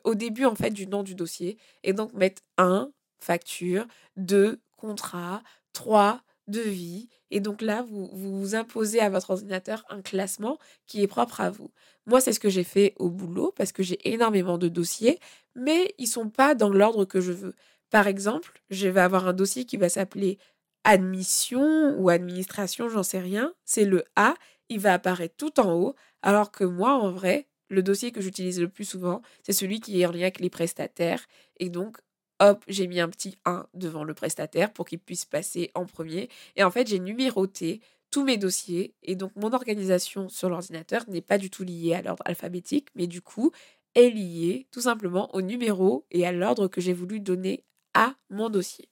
au 0.04 0.16
début 0.16 0.46
en 0.46 0.56
fait 0.56 0.72
du 0.72 0.88
nom 0.88 1.04
du 1.04 1.16
dossier, 1.16 1.58
et 1.84 1.94
donc 1.94 2.14
mettre 2.14 2.42
1 2.58 2.92
facture, 3.20 3.86
2 4.16 4.60
contrat, 4.78 5.42
3 5.74 6.22
devis. 6.48 7.10
Et 7.30 7.40
donc 7.42 7.62
là, 7.62 7.84
vous, 7.84 8.10
vous 8.14 8.56
imposez 8.56 9.00
à 9.02 9.10
votre 9.10 9.32
ordinateur 9.32 9.84
un 9.90 10.02
classement 10.02 10.58
qui 10.86 11.04
est 11.04 11.08
propre 11.08 11.42
à 11.42 11.50
vous. 11.50 11.72
Moi, 12.06 12.22
c'est 12.22 12.32
ce 12.32 12.40
que 12.40 12.50
j'ai 12.50 12.64
fait 12.64 12.94
au 12.98 13.10
boulot 13.10 13.54
parce 13.56 13.74
que 13.74 13.84
j'ai 13.84 14.00
énormément 14.12 14.58
de 14.58 14.70
dossiers, 14.70 15.20
mais 15.56 15.94
ils 15.98 16.08
sont 16.08 16.30
pas 16.30 16.56
dans 16.56 16.70
l'ordre 16.70 17.04
que 17.04 17.20
je 17.20 17.34
veux. 17.34 17.54
Par 17.90 18.08
exemple, 18.08 18.62
je 18.70 18.88
vais 18.88 19.02
avoir 19.02 19.28
un 19.28 19.34
dossier 19.34 19.66
qui 19.66 19.76
va 19.76 19.90
s'appeler 19.90 20.38
admission 20.86 22.00
ou 22.00 22.10
administration, 22.10 22.88
j'en 22.88 23.04
sais 23.04 23.20
rien. 23.20 23.54
C'est 23.66 23.84
le 23.84 24.06
A, 24.16 24.36
il 24.70 24.80
va 24.80 24.94
apparaître 24.94 25.36
tout 25.38 25.60
en 25.60 25.74
haut, 25.74 25.96
alors 26.22 26.52
que 26.52 26.64
moi, 26.64 26.94
en 26.94 27.12
vrai, 27.12 27.48
le 27.70 27.84
dossier 27.84 28.12
que 28.12 28.22
j'utilise 28.22 28.60
le 28.60 28.70
plus 28.70 28.86
souvent, 28.86 29.22
c'est 29.44 29.54
celui 29.54 29.80
qui 29.80 30.02
est 30.02 30.06
en 30.06 30.12
lien 30.12 30.22
avec 30.22 30.40
les 30.40 30.50
prestataires. 30.50 31.28
Et 31.60 31.70
donc, 31.70 31.98
hop, 32.40 32.64
j'ai 32.68 32.88
mis 32.88 33.00
un 33.00 33.10
petit 33.10 33.38
1 33.46 33.68
devant 33.74 34.04
le 34.04 34.14
prestataire 34.14 34.72
pour 34.72 34.86
qu'il 34.86 35.00
puisse 35.00 35.26
passer 35.26 35.72
en 35.76 35.86
premier. 35.86 36.30
Et 36.56 36.64
en 36.64 36.72
fait, 36.72 36.88
j'ai 36.88 37.00
numéroté 37.00 37.82
tous 38.10 38.24
mes 38.24 38.38
dossiers. 38.38 38.94
Et 39.04 39.16
donc, 39.16 39.32
mon 39.36 39.52
organisation 39.54 40.30
sur 40.30 40.50
l'ordinateur 40.50 41.04
n'est 41.10 41.22
pas 41.22 41.38
du 41.38 41.50
tout 41.50 41.64
liée 41.64 41.94
à 41.94 42.02
l'ordre 42.02 42.24
alphabétique, 42.26 42.88
mais 42.96 43.08
du 43.08 43.22
coup, 43.22 43.52
est 43.96 44.10
liée 44.10 44.68
tout 44.72 44.82
simplement 44.82 45.34
au 45.36 45.42
numéro 45.42 46.06
et 46.12 46.26
à 46.26 46.32
l'ordre 46.32 46.68
que 46.68 46.82
j'ai 46.82 46.94
voulu 46.94 47.20
donner 47.20 47.64
à 47.94 48.16
mon 48.30 48.50
dossier. 48.50 48.90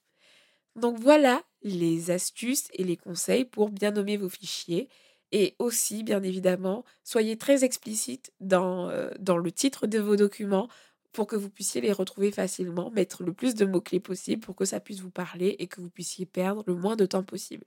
Donc 0.74 0.98
voilà 0.98 1.42
les 1.62 2.10
astuces 2.10 2.68
et 2.74 2.84
les 2.84 2.96
conseils 2.96 3.44
pour 3.44 3.70
bien 3.70 3.92
nommer 3.92 4.16
vos 4.16 4.28
fichiers. 4.28 4.88
Et 5.32 5.56
aussi, 5.58 6.02
bien 6.02 6.22
évidemment, 6.22 6.84
soyez 7.04 7.36
très 7.36 7.64
explicite 7.64 8.32
dans, 8.40 8.88
euh, 8.90 9.10
dans 9.18 9.38
le 9.38 9.50
titre 9.52 9.86
de 9.86 9.98
vos 9.98 10.16
documents 10.16 10.68
pour 11.12 11.26
que 11.26 11.36
vous 11.36 11.50
puissiez 11.50 11.80
les 11.80 11.92
retrouver 11.92 12.30
facilement, 12.30 12.90
mettre 12.90 13.22
le 13.22 13.32
plus 13.32 13.54
de 13.54 13.64
mots-clés 13.64 14.00
possible 14.00 14.42
pour 14.42 14.54
que 14.54 14.64
ça 14.64 14.80
puisse 14.80 15.00
vous 15.00 15.10
parler 15.10 15.56
et 15.58 15.66
que 15.66 15.80
vous 15.80 15.90
puissiez 15.90 16.26
perdre 16.26 16.62
le 16.66 16.74
moins 16.74 16.96
de 16.96 17.06
temps 17.06 17.24
possible. 17.24 17.64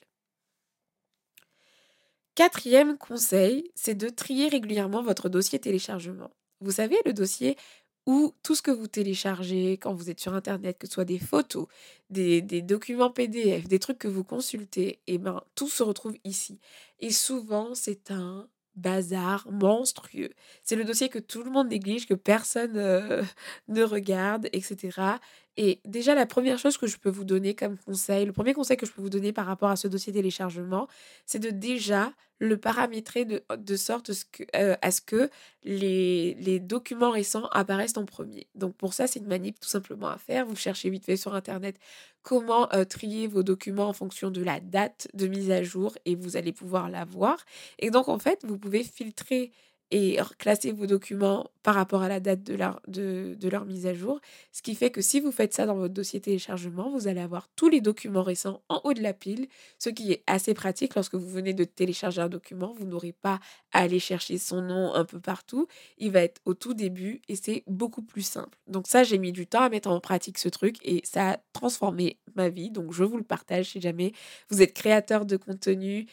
Quatrième 2.35 2.97
conseil, 2.97 3.71
c'est 3.75 3.95
de 3.95 4.07
trier 4.07 4.47
régulièrement 4.47 5.01
votre 5.03 5.29
dossier 5.29 5.59
téléchargement. 5.59 6.31
Vous 6.61 6.71
savez, 6.71 6.97
le 7.05 7.13
dossier 7.13 7.57
où 8.05 8.33
tout 8.43 8.55
ce 8.55 8.61
que 8.61 8.71
vous 8.71 8.87
téléchargez 8.87 9.73
quand 9.73 9.93
vous 9.93 10.09
êtes 10.09 10.19
sur 10.19 10.33
Internet, 10.33 10.77
que 10.77 10.87
ce 10.87 10.93
soit 10.93 11.05
des 11.05 11.19
photos, 11.19 11.67
des, 12.09 12.41
documents 12.61 13.11
PDF, 13.11 13.67
des 13.67 13.79
trucs 13.79 13.99
que 13.99 14.07
vous 14.07 14.23
consultez, 14.23 14.99
et 15.07 15.15
eh 15.15 15.17
ben, 15.17 15.43
tout 15.55 15.69
se 15.69 15.83
retrouve 15.83 16.15
ici. 16.23 16.59
Et 16.99 17.11
souvent, 17.11 17.75
c'est 17.75 18.11
un 18.11 18.47
bazar 18.75 19.47
monstrueux. 19.51 20.29
C'est 20.63 20.75
le 20.75 20.85
dossier 20.85 21.09
que 21.09 21.19
tout 21.19 21.43
le 21.43 21.51
monde 21.51 21.69
néglige, 21.69 22.07
que 22.07 22.13
personne 22.13 22.77
euh, 22.77 23.23
ne 23.67 23.83
regarde, 23.83 24.47
etc. 24.53 25.17
Et 25.57 25.81
déjà, 25.85 26.15
la 26.15 26.25
première 26.25 26.57
chose 26.57 26.77
que 26.77 26.87
je 26.87 26.97
peux 26.97 27.09
vous 27.09 27.25
donner 27.25 27.53
comme 27.55 27.77
conseil, 27.77 28.25
le 28.25 28.31
premier 28.31 28.53
conseil 28.53 28.77
que 28.77 28.85
je 28.85 28.91
peux 28.91 29.01
vous 29.01 29.09
donner 29.09 29.33
par 29.33 29.45
rapport 29.45 29.69
à 29.69 29.75
ce 29.75 29.87
dossier 29.87 30.13
téléchargement, 30.13 30.87
c'est 31.25 31.39
de 31.39 31.49
déjà 31.49 32.13
le 32.39 32.57
paramétrer 32.57 33.25
de, 33.25 33.43
de 33.57 33.75
sorte 33.75 34.11
euh, 34.55 34.75
à 34.81 34.91
ce 34.91 35.01
que 35.01 35.29
les, 35.63 36.35
les, 36.35 36.59
documents 36.59 37.11
récents 37.11 37.47
apparaissent 37.51 37.97
en 37.97 38.05
premier. 38.05 38.47
Donc 38.55 38.75
pour 38.75 38.93
ça, 38.93 39.07
c'est 39.07 39.19
une 39.19 39.27
manip 39.27 39.59
tout 39.59 39.67
simplement 39.67 40.07
à 40.07 40.17
faire. 40.17 40.45
Vous 40.45 40.55
cherchez 40.55 40.89
vite 40.89 41.05
fait 41.05 41.17
sur 41.17 41.35
Internet 41.35 41.77
comment 42.23 42.71
euh, 42.73 42.85
trier 42.85 43.27
vos 43.27 43.43
documents 43.43 43.89
en 43.89 43.93
fonction 43.93 44.31
de 44.31 44.41
la 44.41 44.59
date 44.61 45.09
de 45.13 45.27
mise 45.27 45.51
à 45.51 45.63
jour 45.63 45.97
et 46.05 46.15
vous 46.15 46.37
allez 46.37 46.53
pouvoir 46.53 46.89
la 46.89 47.03
voir. 47.03 47.37
Et 47.77 47.91
donc 47.91 48.07
en 48.07 48.19
fait, 48.19 48.39
vous 48.45 48.57
pouvez 48.57 48.83
filtrer 48.83 49.51
et 49.91 50.19
classer 50.37 50.71
vos 50.71 50.85
documents 50.85 51.49
par 51.63 51.75
rapport 51.75 52.01
à 52.01 52.07
la 52.07 52.19
date 52.19 52.43
de 52.43 52.53
leur, 52.53 52.81
de, 52.87 53.35
leur 53.49 53.65
mise 53.65 53.85
à 53.85 53.93
jour. 53.93 54.19
Ce 54.51 54.61
qui 54.61 54.75
fait 54.75 54.91
que 54.91 55.01
si 55.01 55.19
vous 55.19 55.31
faites 55.31 55.53
ça 55.53 55.65
dans 55.65 55.75
votre 55.75 55.93
dossier 55.93 56.21
téléchargement, 56.21 56.89
vous 56.89 57.07
allez 57.07 57.21
avoir 57.21 57.49
tous 57.55 57.69
les 57.69 57.81
documents 57.81 58.23
récents 58.23 58.61
en 58.69 58.81
haut 58.83 58.93
de 58.93 59.01
la 59.01 59.13
pile, 59.13 59.47
ce 59.77 59.89
qui 59.89 60.11
est 60.11 60.23
assez 60.27 60.53
pratique 60.53 60.95
lorsque 60.95 61.15
vous 61.15 61.29
venez 61.29 61.53
de 61.53 61.63
télécharger 61.63 62.21
un 62.21 62.29
document. 62.29 62.73
Vous 62.77 62.85
n'aurez 62.85 63.13
pas 63.13 63.39
à 63.71 63.79
aller 63.79 63.99
chercher 63.99 64.37
son 64.37 64.61
nom 64.61 64.93
un 64.93 65.05
peu 65.05 65.19
partout. 65.19 65.67
Il 65.97 66.11
va 66.11 66.21
être 66.21 66.41
au 66.45 66.53
tout 66.53 66.73
début 66.73 67.21
et 67.27 67.35
c'est 67.35 67.63
beaucoup 67.67 68.01
plus 68.01 68.21
simple. 68.21 68.57
Donc 68.67 68.87
ça, 68.87 69.03
j'ai 69.03 69.17
mis 69.17 69.31
du 69.31 69.47
temps 69.47 69.61
à 69.61 69.69
mettre 69.69 69.89
en 69.89 69.99
pratique 69.99 70.37
ce 70.37 70.49
truc 70.49 70.77
et 70.83 71.01
ça 71.03 71.31
a 71.31 71.37
transformé 71.53 72.17
ma 72.35 72.49
vie. 72.49 72.69
Donc 72.69 72.93
je 72.93 73.03
vous 73.03 73.17
le 73.17 73.23
partage 73.23 73.71
si 73.71 73.81
jamais 73.81 74.13
vous 74.49 74.61
êtes 74.61 74.73
créateur 74.73 75.25
de 75.25 75.35
contenu, 75.37 76.07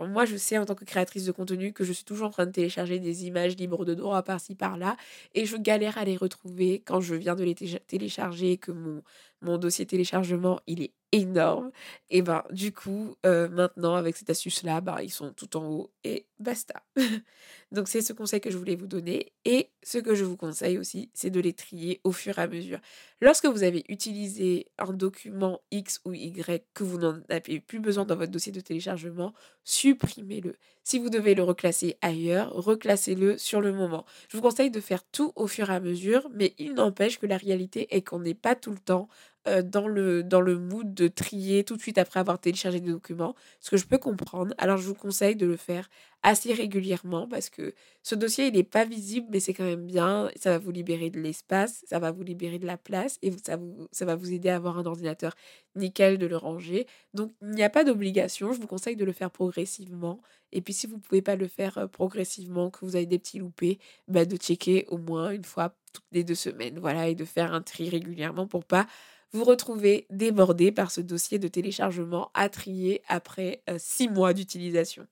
moi, 0.00 0.24
je 0.24 0.36
sais 0.36 0.58
en 0.58 0.64
tant 0.64 0.74
que 0.74 0.84
créatrice 0.84 1.24
de 1.24 1.32
contenu 1.32 1.72
que 1.72 1.84
je 1.84 1.92
suis 1.92 2.04
toujours 2.04 2.28
en 2.28 2.30
train 2.30 2.46
de 2.46 2.52
télécharger 2.52 2.98
des 2.98 3.26
images 3.26 3.56
libres 3.56 3.84
de 3.84 3.94
droit 3.94 4.22
par-ci 4.22 4.54
par-là 4.54 4.96
et 5.34 5.46
je 5.46 5.56
galère 5.56 5.98
à 5.98 6.04
les 6.04 6.16
retrouver 6.16 6.82
quand 6.84 7.00
je 7.00 7.14
viens 7.14 7.34
de 7.34 7.44
les 7.44 7.54
télécharger 7.54 8.56
que 8.58 8.72
mon, 8.72 9.02
mon 9.40 9.58
dossier 9.58 9.86
téléchargement 9.86 10.60
il 10.66 10.82
est 10.82 10.92
énorme. 11.12 11.70
Et 12.10 12.22
ben 12.22 12.44
du 12.50 12.72
coup, 12.72 13.16
euh, 13.26 13.48
maintenant 13.48 13.94
avec 13.94 14.16
cette 14.16 14.30
astuce-là, 14.30 14.80
ben, 14.80 14.98
ils 15.02 15.10
sont 15.10 15.32
tout 15.32 15.56
en 15.56 15.64
haut 15.66 15.90
et 16.04 16.26
basta. 16.38 16.82
Donc 17.72 17.88
c'est 17.88 18.00
ce 18.00 18.12
conseil 18.12 18.40
que 18.40 18.50
je 18.50 18.58
voulais 18.58 18.76
vous 18.76 18.86
donner. 18.86 19.32
Et 19.44 19.70
ce 19.82 19.98
que 19.98 20.14
je 20.14 20.24
vous 20.24 20.36
conseille 20.36 20.78
aussi, 20.78 21.10
c'est 21.14 21.30
de 21.30 21.40
les 21.40 21.52
trier 21.52 22.00
au 22.04 22.12
fur 22.12 22.38
et 22.38 22.42
à 22.42 22.46
mesure. 22.46 22.78
Lorsque 23.20 23.46
vous 23.46 23.62
avez 23.62 23.84
utilisé 23.88 24.66
un 24.78 24.92
document 24.92 25.60
X 25.70 26.00
ou 26.04 26.12
Y 26.12 26.64
que 26.74 26.84
vous 26.84 26.98
n'en 26.98 27.20
avez 27.28 27.60
plus 27.60 27.80
besoin 27.80 28.04
dans 28.04 28.16
votre 28.16 28.30
dossier 28.30 28.52
de 28.52 28.60
téléchargement, 28.60 29.34
supprimez-le. 29.64 30.56
Si 30.84 30.98
vous 30.98 31.10
devez 31.10 31.34
le 31.34 31.42
reclasser 31.42 31.96
ailleurs, 32.00 32.50
reclassez-le 32.52 33.36
sur 33.36 33.60
le 33.60 33.72
moment. 33.72 34.06
Je 34.30 34.36
vous 34.36 34.42
conseille 34.42 34.70
de 34.70 34.80
faire 34.80 35.04
tout 35.04 35.32
au 35.36 35.46
fur 35.46 35.70
et 35.70 35.74
à 35.74 35.80
mesure, 35.80 36.30
mais 36.32 36.54
il 36.58 36.74
n'empêche 36.74 37.18
que 37.18 37.26
la 37.26 37.36
réalité 37.36 37.94
est 37.94 38.02
qu'on 38.02 38.20
n'est 38.20 38.34
pas 38.34 38.54
tout 38.54 38.70
le 38.70 38.78
temps 38.78 39.08
euh, 39.46 39.62
dans, 39.62 39.86
le, 39.86 40.22
dans 40.22 40.40
le 40.40 40.58
mood 40.58 40.92
de 40.92 41.08
trier 41.08 41.64
tout 41.64 41.76
de 41.76 41.80
suite 41.80 41.98
après 41.98 42.20
avoir 42.20 42.40
téléchargé 42.40 42.80
des 42.80 42.90
documents, 42.90 43.34
ce 43.60 43.70
que 43.70 43.76
je 43.76 43.86
peux 43.86 43.98
comprendre. 43.98 44.54
Alors 44.58 44.78
je 44.78 44.86
vous 44.86 44.94
conseille 44.94 45.36
de 45.36 45.46
le 45.46 45.56
faire 45.56 45.88
assez 46.22 46.52
régulièrement 46.52 47.28
parce 47.28 47.48
que 47.48 47.74
ce 48.02 48.14
dossier, 48.14 48.48
il 48.48 48.54
n'est 48.54 48.64
pas 48.64 48.84
visible, 48.84 49.28
mais 49.30 49.40
c'est 49.40 49.54
quand 49.54 49.64
même 49.64 49.86
bien. 49.86 50.30
Ça 50.36 50.50
va 50.50 50.58
vous 50.58 50.72
libérer 50.72 51.10
de 51.10 51.20
l'espace, 51.20 51.84
ça 51.88 51.98
va 51.98 52.10
vous 52.10 52.24
libérer 52.24 52.58
de 52.58 52.66
la 52.66 52.76
place 52.76 53.18
et 53.22 53.32
ça, 53.44 53.56
vous, 53.56 53.88
ça 53.92 54.04
va 54.04 54.16
vous 54.16 54.32
aider 54.32 54.48
à 54.48 54.56
avoir 54.56 54.78
un 54.78 54.86
ordinateur 54.86 55.34
nickel 55.76 56.18
de 56.18 56.26
le 56.26 56.36
ranger. 56.36 56.86
Donc 57.14 57.32
il 57.42 57.50
n'y 57.50 57.62
a 57.62 57.70
pas 57.70 57.84
d'obligation, 57.84 58.52
je 58.52 58.60
vous 58.60 58.66
conseille 58.66 58.96
de 58.96 59.04
le 59.04 59.12
faire 59.12 59.30
progressivement. 59.30 60.20
Et 60.52 60.60
puis 60.62 60.74
si 60.74 60.86
vous 60.86 60.96
ne 60.96 61.00
pouvez 61.00 61.22
pas 61.22 61.36
le 61.36 61.46
faire 61.46 61.78
euh, 61.78 61.86
progressivement, 61.86 62.70
que 62.70 62.84
vous 62.84 62.96
avez 62.96 63.06
des 63.06 63.18
petits 63.18 63.38
loupés, 63.38 63.78
bah, 64.08 64.24
de 64.24 64.36
checker 64.36 64.86
au 64.88 64.98
moins 64.98 65.30
une 65.30 65.44
fois 65.44 65.74
toutes 65.92 66.04
les 66.12 66.24
deux 66.24 66.34
semaines, 66.34 66.78
voilà, 66.78 67.08
et 67.08 67.14
de 67.14 67.24
faire 67.24 67.52
un 67.52 67.62
tri 67.62 67.88
régulièrement 67.88 68.46
pour 68.46 68.64
pas 68.64 68.86
vous 69.32 69.44
retrouvez 69.44 70.06
débordé 70.10 70.72
par 70.72 70.90
ce 70.90 71.00
dossier 71.00 71.38
de 71.38 71.48
téléchargement 71.48 72.30
à 72.34 72.48
trier 72.48 73.02
après 73.08 73.62
euh, 73.68 73.76
six 73.78 74.08
mois 74.08 74.32
d'utilisation. 74.32 75.06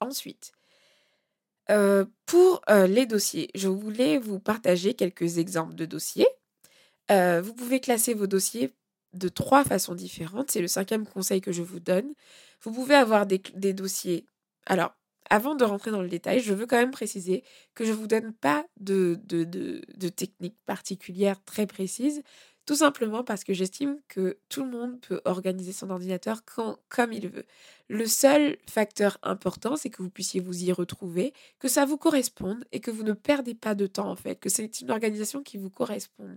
Ensuite, 0.00 0.52
euh, 1.70 2.04
pour 2.24 2.62
euh, 2.70 2.86
les 2.86 3.06
dossiers, 3.06 3.50
je 3.54 3.68
voulais 3.68 4.18
vous 4.18 4.38
partager 4.38 4.94
quelques 4.94 5.38
exemples 5.38 5.74
de 5.74 5.84
dossiers. 5.86 6.28
vous 7.10 7.54
pouvez 7.54 7.80
classer 7.80 8.14
vos 8.14 8.26
dossiers 8.26 8.74
de 9.14 9.28
trois 9.28 9.64
façons 9.64 9.94
différentes. 9.94 10.50
C'est 10.50 10.60
le 10.60 10.68
cinquième 10.68 11.06
conseil 11.06 11.40
que 11.40 11.52
je 11.52 11.62
vous 11.62 11.80
donne. 11.80 12.14
Vous 12.62 12.72
pouvez 12.72 12.94
avoir 12.94 13.26
des, 13.26 13.38
dossiers. 13.72 14.26
Alors, 14.66 14.94
avant 15.30 15.54
de 15.54 15.64
rentrer 15.64 15.90
dans 15.90 16.02
le 16.02 16.08
détail, 16.08 16.40
je 16.40 16.54
veux 16.54 16.66
quand 16.66 16.76
même 16.76 16.90
préciser 16.90 17.44
que 17.74 17.84
je 17.84 17.90
ne 17.90 17.96
vous 17.96 18.06
donne 18.06 18.32
pas 18.32 18.66
de, 18.78 19.18
de, 19.24 19.44
de, 19.44 19.82
de 19.96 20.08
technique 20.08 20.56
particulière 20.66 21.42
très 21.44 21.66
précise. 21.66 22.22
Tout 22.68 22.76
simplement 22.76 23.24
parce 23.24 23.44
que 23.44 23.54
j'estime 23.54 23.98
que 24.08 24.36
tout 24.50 24.62
le 24.62 24.68
monde 24.68 25.00
peut 25.00 25.22
organiser 25.24 25.72
son 25.72 25.88
ordinateur 25.88 26.42
comme 26.44 27.12
il 27.14 27.30
veut. 27.30 27.46
Le 27.88 28.04
seul 28.04 28.58
facteur 28.68 29.16
important, 29.22 29.76
c'est 29.76 29.88
que 29.88 30.02
vous 30.02 30.10
puissiez 30.10 30.38
vous 30.38 30.64
y 30.64 30.70
retrouver, 30.70 31.32
que 31.60 31.68
ça 31.68 31.86
vous 31.86 31.96
corresponde 31.96 32.66
et 32.72 32.80
que 32.80 32.90
vous 32.90 33.04
ne 33.04 33.14
perdez 33.14 33.54
pas 33.54 33.74
de 33.74 33.86
temps 33.86 34.10
en 34.10 34.16
fait, 34.16 34.38
que 34.38 34.50
c'est 34.50 34.82
une 34.82 34.90
organisation 34.90 35.42
qui 35.42 35.56
vous 35.56 35.70
corresponde. 35.70 36.36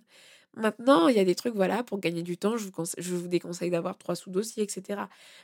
Maintenant, 0.53 1.09
il 1.09 1.17
y 1.17 1.19
a 1.19 1.25
des 1.25 1.35
trucs, 1.35 1.53
voilà, 1.53 1.83
pour 1.83 1.99
gagner 1.99 2.23
du 2.23 2.37
temps, 2.37 2.55
je 2.55 2.65
vous, 2.65 2.83
je 2.97 3.13
vous 3.13 3.27
déconseille 3.27 3.69
d'avoir 3.69 3.97
trois 3.97 4.15
sous-dossiers, 4.15 4.63
etc. 4.63 5.01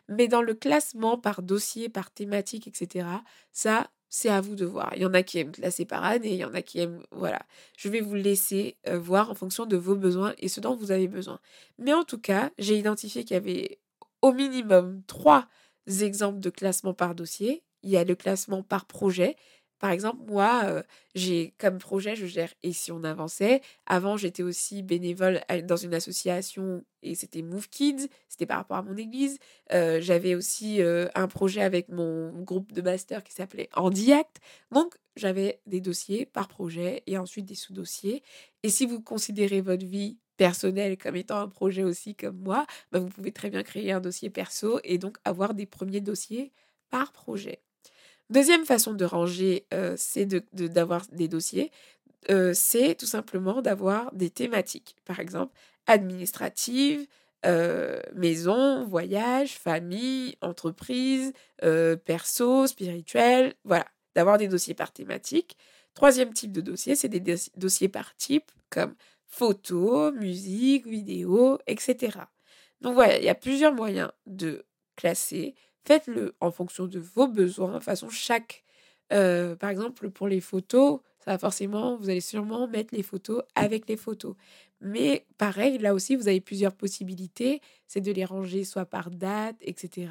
Mais 0.07 0.29
dans 0.29 0.41
le 0.41 0.53
classement 0.53 1.17
par 1.17 1.41
dossier, 1.41 1.89
par 1.89 2.11
thématique, 2.11 2.65
etc., 2.65 3.07
ça, 3.51 3.89
c'est 4.09 4.29
à 4.29 4.41
vous 4.41 4.55
de 4.55 4.65
voir. 4.65 4.91
Il 4.95 5.01
y 5.01 5.05
en 5.05 5.13
a 5.13 5.23
qui 5.23 5.39
aiment 5.39 5.51
classer 5.51 5.85
par 5.85 6.03
année, 6.03 6.33
il 6.33 6.37
y 6.37 6.45
en 6.45 6.53
a 6.53 6.61
qui 6.61 6.79
aiment. 6.79 7.01
Voilà. 7.11 7.41
Je 7.77 7.89
vais 7.89 8.01
vous 8.01 8.15
laisser 8.15 8.77
euh, 8.87 8.97
voir 8.97 9.29
en 9.29 9.35
fonction 9.35 9.65
de 9.65 9.77
vos 9.77 9.95
besoins 9.95 10.33
et 10.37 10.47
ce 10.47 10.59
dont 10.59 10.75
vous 10.75 10.91
avez 10.91 11.07
besoin. 11.07 11.39
Mais 11.77 11.93
en 11.93 12.03
tout 12.03 12.19
cas, 12.19 12.51
j'ai 12.57 12.77
identifié 12.77 13.23
qu'il 13.23 13.33
y 13.33 13.37
avait 13.37 13.79
au 14.21 14.31
minimum 14.31 15.01
trois 15.07 15.47
exemples 16.01 16.39
de 16.39 16.49
classement 16.49 16.93
par 16.93 17.15
dossier. 17.15 17.63
Il 17.83 17.89
y 17.89 17.97
a 17.97 18.03
le 18.03 18.15
classement 18.15 18.63
par 18.63 18.85
projet 18.85 19.35
par 19.79 19.91
exemple, 19.91 20.19
moi, 20.27 20.83
j'ai 21.15 21.53
comme 21.57 21.77
projet, 21.77 22.15
je 22.15 22.25
gère 22.25 22.53
Et 22.63 22.73
si 22.73 22.91
on 22.91 23.03
avançait 23.03 23.61
Avant, 23.85 24.17
j'étais 24.17 24.43
aussi 24.43 24.83
bénévole 24.83 25.41
dans 25.65 25.75
une 25.77 25.93
association 25.93 26.83
et 27.03 27.15
c'était 27.15 27.41
Move 27.43 27.69
Kids, 27.69 28.07
c'était 28.27 28.45
par 28.45 28.57
rapport 28.57 28.77
à 28.77 28.81
mon 28.81 28.97
église. 28.97 29.37
j'avais 29.71 30.35
aussi 30.35 30.81
un 30.81 31.27
projet 31.27 31.61
avec 31.61 31.89
mon 31.89 32.31
groupe 32.41 32.71
de 32.73 32.81
master 32.81 33.23
qui 33.23 33.33
s'appelait 33.33 33.69
Handiact. 33.73 34.37
Donc, 34.71 34.95
j'avais 35.15 35.61
des 35.65 35.81
dossiers 35.81 36.25
par 36.25 36.47
projet 36.47 37.03
et 37.07 37.17
ensuite 37.17 37.45
des 37.45 37.55
sous-dossiers. 37.55 38.23
Et 38.63 38.69
si 38.69 38.85
vous 38.85 39.01
considérez 39.01 39.61
votre 39.61 39.85
vie 39.85 40.17
personnelle 40.37 40.97
comme 40.97 41.15
étant 41.15 41.39
un 41.39 41.47
projet 41.49 41.83
aussi 41.83 42.15
comme 42.15 42.37
moi, 42.37 42.65
bah, 42.91 42.99
vous 42.99 43.09
pouvez 43.09 43.31
très 43.31 43.49
bien 43.49 43.63
créer 43.63 43.91
un 43.91 43.99
dossier 43.99 44.29
perso 44.29 44.79
et 44.83 44.97
donc 44.99 45.17
avoir 45.25 45.53
des 45.53 45.65
premiers 45.65 46.01
dossiers 46.01 46.51
par 46.89 47.11
projet. 47.11 47.61
Deuxième 48.29 48.65
façon 48.65 48.93
de 48.93 49.05
ranger, 49.05 49.65
c'est 49.95 50.25
d'avoir 50.25 51.05
des 51.11 51.27
dossiers. 51.27 51.71
c'est 52.53 52.95
tout 52.95 53.05
simplement 53.05 53.61
d'avoir 53.61 54.11
des 54.13 54.29
thématiques. 54.29 54.95
Par 55.05 55.19
exemple, 55.19 55.53
administrative, 55.85 57.07
maison, 58.13 58.85
voyage, 58.85 59.57
famille, 59.57 60.35
entreprise, 60.41 61.33
perso, 62.05 62.67
spirituel. 62.67 63.53
Voilà, 63.63 63.85
d'avoir 64.15 64.37
des 64.37 64.47
dossiers 64.47 64.73
par 64.73 64.91
thématique. 64.91 65.57
Troisième 65.93 66.33
type 66.33 66.51
de 66.51 66.61
dossier, 66.61 66.95
c'est 66.95 67.09
des 67.09 67.37
dossiers 67.55 67.89
par 67.89 68.15
type, 68.15 68.51
comme 68.69 68.93
photo, 69.25 70.11
musique, 70.11 70.85
vidéo, 70.85 71.57
etc. 71.67 72.19
Donc 72.81 72.93
voilà, 72.93 73.17
il 73.17 73.23
y 73.23 73.29
a 73.29 73.35
plusieurs 73.35 73.73
moyens 73.73 74.11
de 74.25 74.63
classer 74.95 75.55
faites-le 75.87 76.35
en 76.41 76.51
fonction 76.51 76.85
de 76.87 76.99
vos 76.99 77.27
besoins. 77.27 77.75
De 77.75 77.83
façon, 77.83 78.09
chaque, 78.09 78.63
euh, 79.13 79.55
par 79.55 79.69
exemple, 79.69 80.09
pour 80.11 80.27
les 80.27 80.41
photos, 80.41 80.99
ça 81.23 81.31
va 81.31 81.37
forcément, 81.37 81.97
vous 81.97 82.09
allez 82.09 82.21
sûrement 82.21 82.67
mettre 82.67 82.93
les 82.95 83.03
photos 83.03 83.43
avec 83.55 83.87
les 83.89 83.97
photos. 83.97 84.35
Mais 84.81 85.25
pareil, 85.37 85.77
là 85.79 85.93
aussi, 85.93 86.15
vous 86.15 86.27
avez 86.27 86.41
plusieurs 86.41 86.75
possibilités. 86.75 87.61
C'est 87.87 88.01
de 88.01 88.11
les 88.11 88.25
ranger 88.25 88.63
soit 88.65 88.85
par 88.85 89.09
date, 89.11 89.55
etc. 89.61 90.09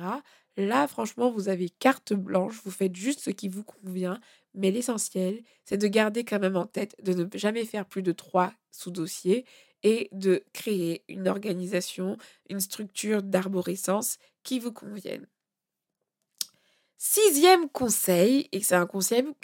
Là, 0.56 0.88
franchement, 0.88 1.30
vous 1.30 1.48
avez 1.48 1.68
carte 1.68 2.14
blanche. 2.14 2.60
Vous 2.64 2.70
faites 2.70 2.96
juste 2.96 3.20
ce 3.20 3.30
qui 3.30 3.48
vous 3.48 3.62
convient. 3.64 4.18
Mais 4.54 4.70
l'essentiel, 4.70 5.42
c'est 5.64 5.76
de 5.78 5.86
garder 5.86 6.24
quand 6.24 6.40
même 6.40 6.56
en 6.56 6.66
tête 6.66 6.96
de 7.02 7.12
ne 7.12 7.26
jamais 7.34 7.64
faire 7.66 7.84
plus 7.86 8.02
de 8.02 8.12
trois 8.12 8.52
sous-dossiers 8.72 9.44
et 9.82 10.08
de 10.12 10.42
créer 10.54 11.04
une 11.08 11.28
organisation, 11.28 12.16
une 12.48 12.60
structure 12.60 13.22
d'arborescence 13.22 14.18
qui 14.42 14.58
vous 14.58 14.72
convienne. 14.72 15.26
Sixième 16.98 17.68
conseil, 17.68 18.48
et 18.52 18.62
c'est 18.62 18.74
un 18.74 18.86
conseil, 18.86 19.34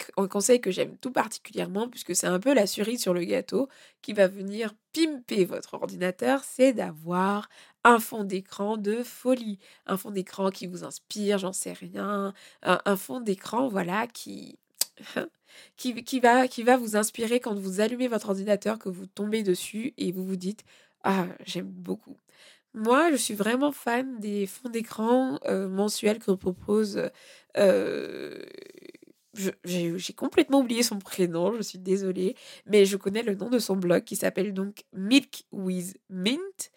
que 0.59 0.71
j'aime 0.71 0.97
tout 0.97 1.11
particulièrement 1.11 1.87
puisque 1.87 2.15
c'est 2.15 2.25
un 2.27 2.39
peu 2.39 2.53
la 2.53 2.65
cerise 2.65 3.01
sur 3.01 3.13
le 3.13 3.23
gâteau 3.23 3.69
qui 4.01 4.13
va 4.13 4.27
venir 4.27 4.73
pimper 4.91 5.45
votre 5.45 5.75
ordinateur, 5.75 6.43
c'est 6.43 6.73
d'avoir 6.73 7.49
un 7.83 7.99
fond 7.99 8.23
d'écran 8.23 8.77
de 8.77 9.03
folie, 9.03 9.59
un 9.85 9.97
fond 9.97 10.09
d'écran 10.09 10.49
qui 10.49 10.65
vous 10.65 10.83
inspire, 10.83 11.37
j'en 11.37 11.53
sais 11.53 11.73
rien, 11.73 12.33
un, 12.63 12.95
fond 12.97 13.19
d'écran 13.21 13.67
voilà 13.67 14.07
qui, 14.07 14.57
qui, 15.77 16.03
qui, 16.03 16.19
va, 16.19 16.47
qui 16.47 16.63
va 16.63 16.75
vous 16.77 16.95
inspirer 16.95 17.39
quand 17.39 17.53
vous 17.53 17.81
allumez 17.81 18.07
votre 18.07 18.29
ordinateur, 18.29 18.79
que 18.79 18.89
vous 18.89 19.05
tombez 19.05 19.43
dessus 19.43 19.93
et 19.97 20.11
vous 20.11 20.25
vous 20.25 20.37
dites 20.37 20.63
ah 21.03 21.27
j'aime 21.45 21.67
beaucoup. 21.69 22.17
Moi, 22.73 23.11
je 23.11 23.15
suis 23.17 23.33
vraiment 23.35 23.71
fan 23.71 24.19
des 24.19 24.47
fonds 24.47 24.69
d'écran 24.69 25.39
mensuels 25.69 26.19
que 26.19 26.31
propose. 26.31 27.09
j'ai 29.63 30.13
complètement 30.15 30.59
oublié 30.59 30.83
son 30.83 30.99
prénom, 30.99 31.53
je 31.53 31.61
suis 31.61 31.79
désolée, 31.79 32.35
mais 32.65 32.85
je 32.85 32.97
connais 32.97 33.23
le 33.23 33.35
nom 33.35 33.49
de 33.49 33.59
son 33.59 33.75
blog 33.75 34.03
qui 34.03 34.15
s'appelle 34.15 34.53
donc 34.53 34.83
Milk 34.93 35.45
with 35.51 35.97
Mint. 36.09 36.71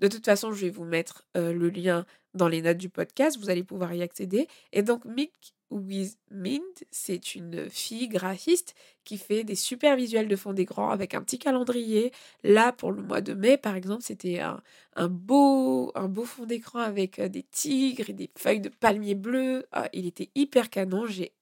De 0.00 0.08
toute 0.08 0.24
façon, 0.24 0.52
je 0.52 0.62
vais 0.66 0.70
vous 0.70 0.84
mettre 0.84 1.26
le 1.34 1.68
lien 1.68 2.06
dans 2.34 2.48
les 2.48 2.62
notes 2.62 2.78
du 2.78 2.88
podcast, 2.88 3.38
vous 3.38 3.50
allez 3.50 3.62
pouvoir 3.62 3.92
y 3.92 4.02
accéder. 4.02 4.48
Et 4.72 4.82
donc, 4.82 5.04
Milk 5.04 5.54
with 5.72 6.18
Mint, 6.30 6.84
c'est 6.90 7.34
une 7.34 7.68
fille 7.70 8.08
graphiste 8.08 8.74
qui 9.04 9.18
fait 9.18 9.44
des 9.44 9.54
super 9.54 9.96
visuels 9.96 10.28
de 10.28 10.36
fond 10.36 10.52
d'écran 10.52 10.90
avec 10.90 11.14
un 11.14 11.22
petit 11.22 11.38
calendrier. 11.38 12.12
Là, 12.44 12.72
pour 12.72 12.92
le 12.92 13.02
mois 13.02 13.20
de 13.20 13.34
mai, 13.34 13.56
par 13.56 13.74
exemple, 13.74 14.02
c'était 14.02 14.40
un, 14.40 14.60
beau, 15.08 15.90
un 15.94 16.08
beau 16.08 16.24
fond 16.24 16.46
d'écran 16.46 16.80
avec 16.80 17.18
euh, 17.18 17.28
des 17.28 17.42
tigres 17.44 18.10
et 18.10 18.12
des 18.12 18.30
feuilles 18.36 18.60
de 18.60 18.68
palmier 18.68 19.14
bleu. 19.14 19.66
Ah, 19.72 19.88
il 19.92 20.06
était 20.06 20.30
hyper 20.34 20.70
canon. 20.70 21.06
J'ai 21.06 21.32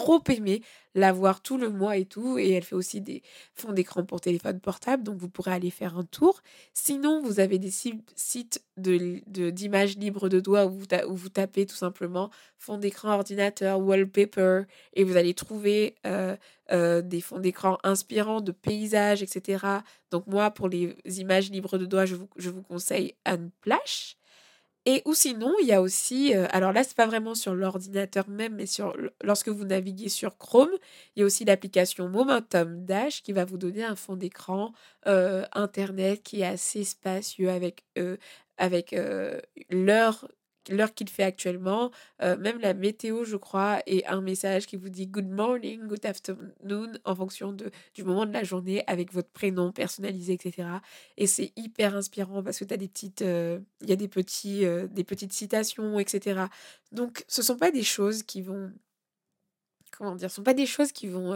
trop 0.00 0.22
aimé 0.28 0.62
la 0.94 1.12
voir 1.12 1.42
tout 1.42 1.58
le 1.58 1.68
mois 1.68 1.96
et 1.98 2.06
tout. 2.06 2.38
Et 2.38 2.50
elle 2.52 2.64
fait 2.64 2.74
aussi 2.74 3.00
des 3.02 3.22
fonds 3.54 3.72
d'écran 3.72 4.04
pour 4.04 4.20
téléphone 4.20 4.58
portable, 4.58 5.02
donc 5.02 5.18
vous 5.18 5.28
pourrez 5.28 5.52
aller 5.52 5.70
faire 5.70 5.98
un 5.98 6.04
tour. 6.04 6.40
Sinon, 6.72 7.22
vous 7.22 7.38
avez 7.38 7.58
des 7.58 7.70
sites 7.70 8.64
d'images 8.78 9.96
de, 9.96 10.00
libres 10.00 10.28
de 10.30 10.40
doigts 10.40 10.64
où 10.64 10.80
vous, 11.16 11.28
tapez 11.28 11.66
tout 11.66 11.76
simplement 11.76 12.30
fond 12.56 12.78
d'écran 12.78 13.12
ordinateur, 13.12 13.78
wallpaper, 13.78 14.62
et 14.94 15.04
vous 15.04 15.16
allez 15.16 15.34
trouver 15.34 15.96
euh, 16.06 16.34
euh, 16.72 17.02
des 17.02 17.20
fonds 17.20 17.40
d'écran 17.40 17.78
inspirants 17.84 18.40
de 18.40 18.52
paysages, 18.52 19.22
etc. 19.22 19.66
Donc 20.10 20.26
moi, 20.26 20.50
pour 20.50 20.68
les 20.68 20.96
images 21.06 21.50
libres 21.50 21.76
de 21.76 21.84
doigts, 21.84 22.06
je 22.06 22.14
vous, 22.14 22.28
je 22.36 22.48
vous 22.48 22.62
conseille 22.62 23.14
Unplash. 23.26 24.16
Et 24.92 25.02
ou 25.04 25.14
sinon, 25.14 25.54
il 25.62 25.68
y 25.68 25.72
a 25.72 25.80
aussi, 25.82 26.34
euh, 26.34 26.48
alors 26.50 26.72
là, 26.72 26.82
c'est 26.82 26.96
pas 26.96 27.06
vraiment 27.06 27.36
sur 27.36 27.54
l'ordinateur 27.54 28.28
même, 28.28 28.56
mais 28.56 28.66
sur 28.66 28.96
lorsque 29.22 29.48
vous 29.48 29.64
naviguez 29.64 30.08
sur 30.08 30.36
Chrome, 30.36 30.70
il 31.14 31.20
y 31.20 31.22
a 31.22 31.26
aussi 31.26 31.44
l'application 31.44 32.08
Momentum 32.08 32.84
Dash 32.84 33.22
qui 33.22 33.32
va 33.32 33.44
vous 33.44 33.56
donner 33.56 33.84
un 33.84 33.94
fond 33.94 34.16
d'écran 34.16 34.72
euh, 35.06 35.44
internet 35.52 36.24
qui 36.24 36.40
est 36.40 36.46
assez 36.46 36.82
spacieux 36.82 37.50
avec, 37.50 37.84
euh, 37.98 38.16
avec 38.58 38.96
l'heure 39.70 40.26
l'heure 40.70 40.94
qu'il 40.94 41.08
fait 41.08 41.22
actuellement, 41.22 41.90
euh, 42.22 42.36
même 42.36 42.58
la 42.60 42.74
météo, 42.74 43.24
je 43.24 43.36
crois, 43.36 43.80
et 43.86 44.06
un 44.06 44.20
message 44.20 44.66
qui 44.66 44.76
vous 44.76 44.88
dit 44.88 45.06
good 45.06 45.28
morning, 45.28 45.86
good 45.86 46.04
afternoon, 46.04 46.92
en 47.04 47.14
fonction 47.14 47.52
de, 47.52 47.70
du 47.94 48.04
moment 48.04 48.26
de 48.26 48.32
la 48.32 48.44
journée, 48.44 48.82
avec 48.86 49.12
votre 49.12 49.30
prénom 49.30 49.72
personnalisé, 49.72 50.32
etc. 50.34 50.68
Et 51.16 51.26
c'est 51.26 51.52
hyper 51.56 51.96
inspirant 51.96 52.42
parce 52.42 52.58
que 52.58 52.64
tu 52.64 52.74
as 52.74 52.76
des 52.76 52.88
petites, 52.88 53.22
euh, 53.22 53.58
il 53.82 53.90
y 53.90 53.92
a 53.92 53.96
des, 53.96 54.08
petits, 54.08 54.64
euh, 54.64 54.86
des 54.88 55.04
petites 55.04 55.32
citations, 55.32 55.98
etc. 55.98 56.42
Donc, 56.92 57.24
ce 57.28 57.42
sont 57.42 57.56
pas 57.56 57.70
des 57.70 57.82
choses 57.82 58.22
qui 58.22 58.42
vont, 58.42 58.72
comment 59.96 60.14
dire, 60.16 60.30
ce 60.30 60.36
sont 60.36 60.42
pas 60.42 60.54
des 60.54 60.66
choses 60.66 60.92
qui 60.92 61.08
vont 61.08 61.34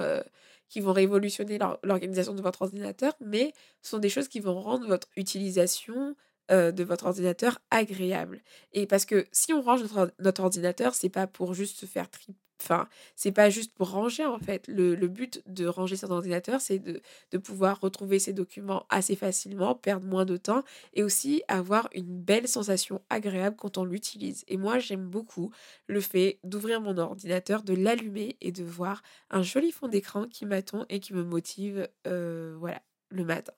qui 0.68 0.80
vont 0.80 0.92
révolutionner 0.92 1.58
l'organisation 1.84 2.34
de 2.34 2.42
votre 2.42 2.62
ordinateur, 2.62 3.14
mais 3.20 3.52
ce 3.82 3.90
sont 3.90 3.98
des 3.98 4.08
choses 4.08 4.28
qui 4.28 4.40
vont 4.40 4.60
rendre 4.60 4.86
votre 4.88 5.08
utilisation 5.16 6.16
de 6.50 6.84
votre 6.84 7.06
ordinateur 7.06 7.58
agréable. 7.70 8.42
Et 8.72 8.86
parce 8.86 9.04
que 9.04 9.26
si 9.32 9.52
on 9.52 9.62
range 9.62 9.82
notre, 9.82 10.12
notre 10.18 10.42
ordinateur, 10.42 10.94
c'est 10.94 11.08
pas 11.08 11.26
pour 11.26 11.54
juste 11.54 11.78
se 11.78 11.86
faire 11.86 12.10
trip. 12.10 12.36
Enfin, 12.62 12.88
c'est 13.16 13.32
pas 13.32 13.50
juste 13.50 13.74
pour 13.74 13.90
ranger 13.90 14.24
en 14.24 14.38
fait. 14.38 14.66
Le, 14.68 14.94
le 14.94 15.08
but 15.08 15.42
de 15.46 15.66
ranger 15.66 15.96
son 15.96 16.10
ordinateur, 16.10 16.60
c'est 16.60 16.78
de, 16.78 17.00
de, 17.32 17.38
pouvoir 17.38 17.80
retrouver 17.80 18.18
ses 18.18 18.32
documents 18.32 18.86
assez 18.88 19.16
facilement, 19.16 19.74
perdre 19.74 20.06
moins 20.06 20.24
de 20.24 20.36
temps 20.36 20.62
et 20.94 21.02
aussi 21.02 21.42
avoir 21.48 21.88
une 21.94 22.22
belle 22.22 22.48
sensation 22.48 23.02
agréable 23.10 23.56
quand 23.56 23.76
on 23.76 23.84
l'utilise. 23.84 24.44
Et 24.48 24.56
moi, 24.56 24.78
j'aime 24.78 25.06
beaucoup 25.08 25.52
le 25.88 26.00
fait 26.00 26.38
d'ouvrir 26.44 26.80
mon 26.80 26.96
ordinateur, 26.96 27.62
de 27.62 27.74
l'allumer 27.74 28.36
et 28.40 28.52
de 28.52 28.64
voir 28.64 29.02
un 29.30 29.42
joli 29.42 29.72
fond 29.72 29.88
d'écran 29.88 30.26
qui 30.26 30.46
m'attend 30.46 30.86
et 30.88 31.00
qui 31.00 31.12
me 31.12 31.24
motive, 31.24 31.88
voilà, 32.04 32.80
le 33.10 33.24
matin 33.24 33.52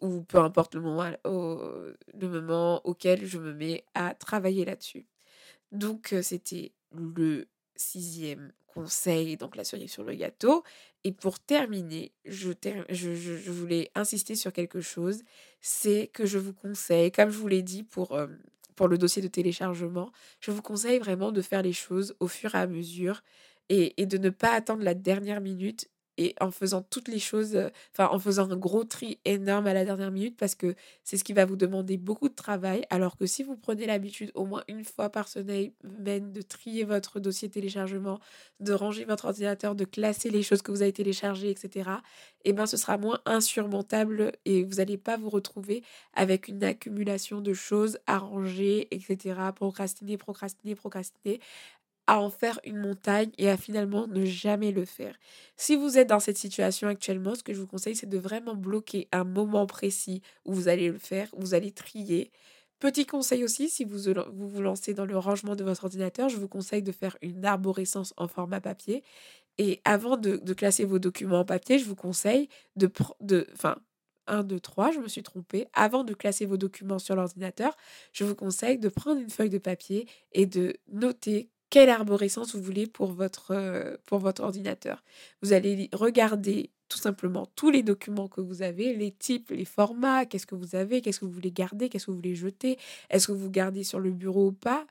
ou 0.00 0.22
peu 0.22 0.38
importe 0.38 0.74
le 0.74 0.80
moment, 0.80 2.80
auquel 2.84 3.26
je 3.26 3.38
me 3.38 3.52
mets 3.52 3.84
à 3.94 4.14
travailler 4.14 4.64
là-dessus. 4.64 5.06
Donc, 5.72 6.14
c'était 6.22 6.72
le 6.92 7.46
sixième 7.76 8.52
conseil, 8.66 9.36
donc 9.36 9.56
la 9.56 9.64
cerise 9.64 9.90
sur 9.90 10.04
le 10.04 10.14
gâteau. 10.14 10.62
Et 11.04 11.12
pour 11.12 11.40
terminer, 11.40 12.12
je, 12.24 13.50
voulais 13.50 13.90
insister 13.94 14.34
sur 14.34 14.52
quelque 14.52 14.80
chose, 14.80 15.22
c'est 15.60 16.08
que 16.12 16.26
je 16.26 16.38
vous 16.38 16.52
conseille, 16.52 17.12
comme 17.12 17.30
je 17.30 17.38
vous 17.38 17.48
l'ai 17.48 17.62
dit 17.62 17.82
pour, 17.82 18.18
pour 18.76 18.88
le 18.88 18.98
dossier 18.98 19.22
de 19.22 19.28
téléchargement, 19.28 20.12
je 20.40 20.50
vous 20.50 20.62
conseille 20.62 20.98
vraiment 20.98 21.32
de 21.32 21.42
faire 21.42 21.62
les 21.62 21.72
choses 21.72 22.14
au 22.20 22.28
fur 22.28 22.54
et 22.54 22.58
à 22.58 22.66
mesure 22.66 23.22
et 23.68 24.06
de 24.06 24.16
ne 24.16 24.30
pas 24.30 24.52
attendre 24.52 24.82
la 24.82 24.94
dernière 24.94 25.42
minute 25.42 25.90
et 26.18 26.34
en 26.40 26.50
faisant 26.50 26.82
toutes 26.82 27.08
les 27.08 27.20
choses, 27.20 27.54
euh, 27.56 27.68
enfin 27.92 28.08
en 28.12 28.18
faisant 28.18 28.50
un 28.50 28.56
gros 28.56 28.84
tri 28.84 29.18
énorme 29.24 29.66
à 29.68 29.72
la 29.72 29.84
dernière 29.84 30.10
minute 30.10 30.36
parce 30.36 30.54
que 30.54 30.74
c'est 31.04 31.16
ce 31.16 31.24
qui 31.24 31.32
va 31.32 31.46
vous 31.46 31.56
demander 31.56 31.96
beaucoup 31.96 32.28
de 32.28 32.34
travail. 32.34 32.84
Alors 32.90 33.16
que 33.16 33.24
si 33.24 33.42
vous 33.44 33.56
prenez 33.56 33.86
l'habitude 33.86 34.32
au 34.34 34.44
moins 34.44 34.64
une 34.68 34.84
fois 34.84 35.08
par 35.08 35.28
semaine 35.28 35.72
de 35.80 36.42
trier 36.42 36.84
votre 36.84 37.20
dossier 37.20 37.48
téléchargement, 37.48 38.18
de 38.60 38.72
ranger 38.72 39.04
votre 39.04 39.26
ordinateur, 39.26 39.74
de 39.74 39.84
classer 39.84 40.28
les 40.28 40.42
choses 40.42 40.60
que 40.60 40.72
vous 40.72 40.82
avez 40.82 40.92
téléchargées, 40.92 41.50
etc., 41.50 41.90
eh 42.44 42.52
ben 42.52 42.66
ce 42.66 42.76
sera 42.76 42.98
moins 42.98 43.20
insurmontable 43.24 44.32
et 44.44 44.64
vous 44.64 44.76
n'allez 44.76 44.96
pas 44.98 45.16
vous 45.16 45.30
retrouver 45.30 45.82
avec 46.14 46.48
une 46.48 46.64
accumulation 46.64 47.40
de 47.40 47.54
choses 47.54 47.98
à 48.06 48.18
ranger, 48.18 48.88
etc., 48.90 49.38
procrastiner, 49.54 50.16
procrastiner, 50.16 50.74
procrastiner 50.74 51.40
à 52.08 52.18
en 52.18 52.30
faire 52.30 52.58
une 52.64 52.78
montagne 52.78 53.30
et 53.36 53.50
à 53.50 53.58
finalement 53.58 54.06
ne 54.08 54.24
jamais 54.24 54.72
le 54.72 54.86
faire. 54.86 55.14
Si 55.56 55.76
vous 55.76 55.98
êtes 55.98 56.08
dans 56.08 56.20
cette 56.20 56.38
situation 56.38 56.88
actuellement, 56.88 57.34
ce 57.34 57.42
que 57.42 57.52
je 57.52 57.60
vous 57.60 57.66
conseille, 57.66 57.94
c'est 57.94 58.08
de 58.08 58.18
vraiment 58.18 58.54
bloquer 58.54 59.08
un 59.12 59.24
moment 59.24 59.66
précis 59.66 60.22
où 60.46 60.54
vous 60.54 60.68
allez 60.68 60.88
le 60.88 60.98
faire, 60.98 61.28
où 61.34 61.42
vous 61.42 61.54
allez 61.54 61.70
trier. 61.70 62.32
Petit 62.78 63.04
conseil 63.04 63.44
aussi, 63.44 63.68
si 63.68 63.84
vous 63.84 63.98
vous, 64.32 64.62
lancez 64.62 64.94
dans 64.94 65.04
le 65.04 65.18
rangement 65.18 65.54
de 65.54 65.64
votre 65.64 65.84
ordinateur, 65.84 66.30
je 66.30 66.38
vous 66.38 66.48
conseille 66.48 66.82
de 66.82 66.92
faire 66.92 67.18
une 67.20 67.44
arborescence 67.44 68.14
en 68.16 68.26
format 68.26 68.62
papier. 68.62 69.04
Et 69.58 69.82
avant 69.84 70.16
de, 70.16 70.38
classer 70.54 70.86
vos 70.86 70.98
documents 70.98 71.40
en 71.40 71.44
papier, 71.44 71.78
je 71.78 71.84
vous 71.84 71.96
conseille 71.96 72.48
de... 72.76 72.90
de 73.20 73.46
enfin, 73.52 73.76
1, 74.28 74.44
2, 74.44 74.60
3, 74.60 74.92
je 74.92 75.00
me 75.00 75.08
suis 75.08 75.22
trompée. 75.22 75.66
Avant 75.72 76.04
de 76.04 76.12
classer 76.14 76.44
vos 76.46 76.58
documents 76.58 76.98
sur 76.98 77.16
l'ordinateur, 77.16 77.76
je 78.12 78.24
vous 78.24 78.34
conseille 78.34 78.78
de 78.78 78.90
prendre 78.90 79.20
une 79.20 79.30
feuille 79.30 79.48
de 79.48 79.58
papier 79.58 80.06
et 80.32 80.44
de 80.44 80.76
noter 80.88 81.50
quelle 81.70 81.90
arborescence 81.90 82.54
vous 82.54 82.62
voulez 82.62 82.86
pour 82.86 83.12
votre, 83.12 83.52
euh, 83.52 83.96
pour 84.06 84.18
votre 84.18 84.42
ordinateur. 84.42 85.02
Vous 85.42 85.52
allez 85.52 85.88
regarder 85.92 86.70
tout 86.88 86.98
simplement 86.98 87.46
tous 87.54 87.70
les 87.70 87.82
documents 87.82 88.28
que 88.28 88.40
vous 88.40 88.62
avez, 88.62 88.94
les 88.94 89.12
types, 89.12 89.50
les 89.50 89.64
formats, 89.64 90.24
qu'est-ce 90.24 90.46
que 90.46 90.54
vous 90.54 90.74
avez, 90.74 91.02
qu'est-ce 91.02 91.20
que 91.20 91.26
vous 91.26 91.32
voulez 91.32 91.52
garder, 91.52 91.88
qu'est-ce 91.88 92.06
que 92.06 92.10
vous 92.10 92.16
voulez 92.16 92.34
jeter, 92.34 92.78
est-ce 93.10 93.26
que 93.26 93.32
vous 93.32 93.50
gardez 93.50 93.84
sur 93.84 94.00
le 94.00 94.10
bureau 94.10 94.48
ou 94.48 94.52
pas. 94.52 94.86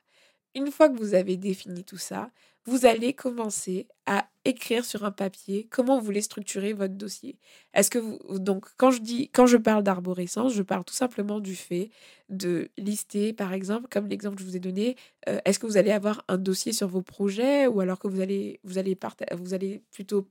Une 0.58 0.72
fois 0.72 0.88
que 0.88 0.98
vous 0.98 1.14
avez 1.14 1.36
défini 1.36 1.84
tout 1.84 1.98
ça, 1.98 2.32
vous 2.64 2.84
allez 2.84 3.12
commencer 3.12 3.86
à 4.06 4.28
écrire 4.44 4.84
sur 4.84 5.04
un 5.04 5.12
papier 5.12 5.68
comment 5.70 6.00
vous 6.00 6.04
voulez 6.04 6.20
structurer 6.20 6.72
votre 6.72 6.94
dossier. 6.94 7.38
Est-ce 7.74 7.90
que 7.90 8.00
vous 8.00 8.40
donc 8.40 8.66
quand 8.76 8.90
je 8.90 9.00
dis 9.00 9.28
quand 9.28 9.46
je 9.46 9.56
parle 9.56 9.84
d'arborescence, 9.84 10.52
je 10.52 10.62
parle 10.62 10.84
tout 10.84 10.94
simplement 10.94 11.38
du 11.38 11.54
fait 11.54 11.90
de 12.28 12.70
lister 12.76 13.32
par 13.32 13.52
exemple 13.52 13.86
comme 13.88 14.08
l'exemple 14.08 14.34
que 14.34 14.42
je 14.42 14.48
vous 14.48 14.56
ai 14.56 14.60
donné, 14.60 14.96
euh, 15.28 15.38
est-ce 15.44 15.60
que 15.60 15.66
vous 15.66 15.76
allez 15.76 15.92
avoir 15.92 16.24
un 16.26 16.38
dossier 16.38 16.72
sur 16.72 16.88
vos 16.88 17.02
projets 17.02 17.68
ou 17.68 17.78
alors 17.80 18.00
que 18.00 18.08
vous 18.08 18.20
allez 18.20 18.58
vous 18.64 18.78
allez 18.78 19.80
plutôt 19.92 20.26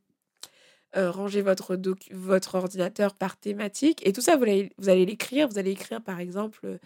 euh, 0.95 1.09
ranger 1.11 1.41
votre, 1.41 1.77
votre 2.11 2.55
ordinateur 2.55 3.13
par 3.13 3.37
thématique. 3.37 4.05
Et 4.07 4.13
tout 4.13 4.21
ça, 4.21 4.37
vous 4.37 4.43
allez 4.43 5.05
l'écrire. 5.05 5.47
Vous 5.49 5.57
allez 5.59 5.71
écrire, 5.71 6.01
par 6.01 6.19
exemple, 6.21 6.79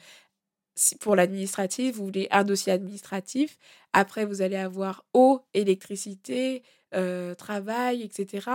pour 1.00 1.16
l'administratif, 1.16 1.96
vous 1.96 2.06
voulez 2.06 2.28
un 2.32 2.44
dossier 2.44 2.72
administratif. 2.72 3.58
Après, 3.94 4.26
vous 4.26 4.42
allez 4.42 4.56
avoir 4.56 5.06
eau, 5.14 5.42
électricité, 5.54 6.64
euh, 6.94 7.36
travail, 7.36 8.02
etc. 8.04 8.50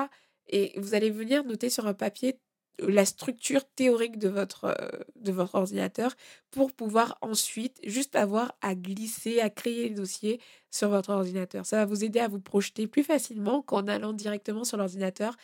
Et 0.49 0.73
vous 0.77 0.95
allez 0.95 1.11
venir 1.11 1.45
noter 1.45 1.71
sur 1.71 1.87
un 1.87 1.95
papier 1.95 2.39
la 2.79 3.05
structure 3.05 3.65
théorique 3.75 4.19
de 4.19 4.29
votre, 4.29 4.65
euh, 4.65 5.03
de 5.17 5.33
votre 5.33 5.55
ordinateur 5.55 6.15
pour 6.51 6.73
pouvoir 6.73 7.17
ensuite 7.21 7.79
juste 7.85 8.17
avoir 8.17 8.55
à 8.61 8.75
glisser, 8.75 9.41
à 9.41 9.51
créer 9.51 9.89
les 9.89 9.95
dossiers 9.95 10.41
sur 10.71 10.91
votre 10.91 11.11
ordinateur. 11.11 11.65
Ça 11.65 11.77
va 11.77 11.85
vous 11.87 12.05
aider 12.05 12.21
à 12.21 12.29
vous 12.29 12.41
projeter 12.41 12.87
plus 12.87 13.03
facilement 13.03 13.63
qu'en 13.63 13.87
allant 13.87 14.13
directement 14.13 14.65
sur 14.65 14.77
l'ordinateur 14.77 15.37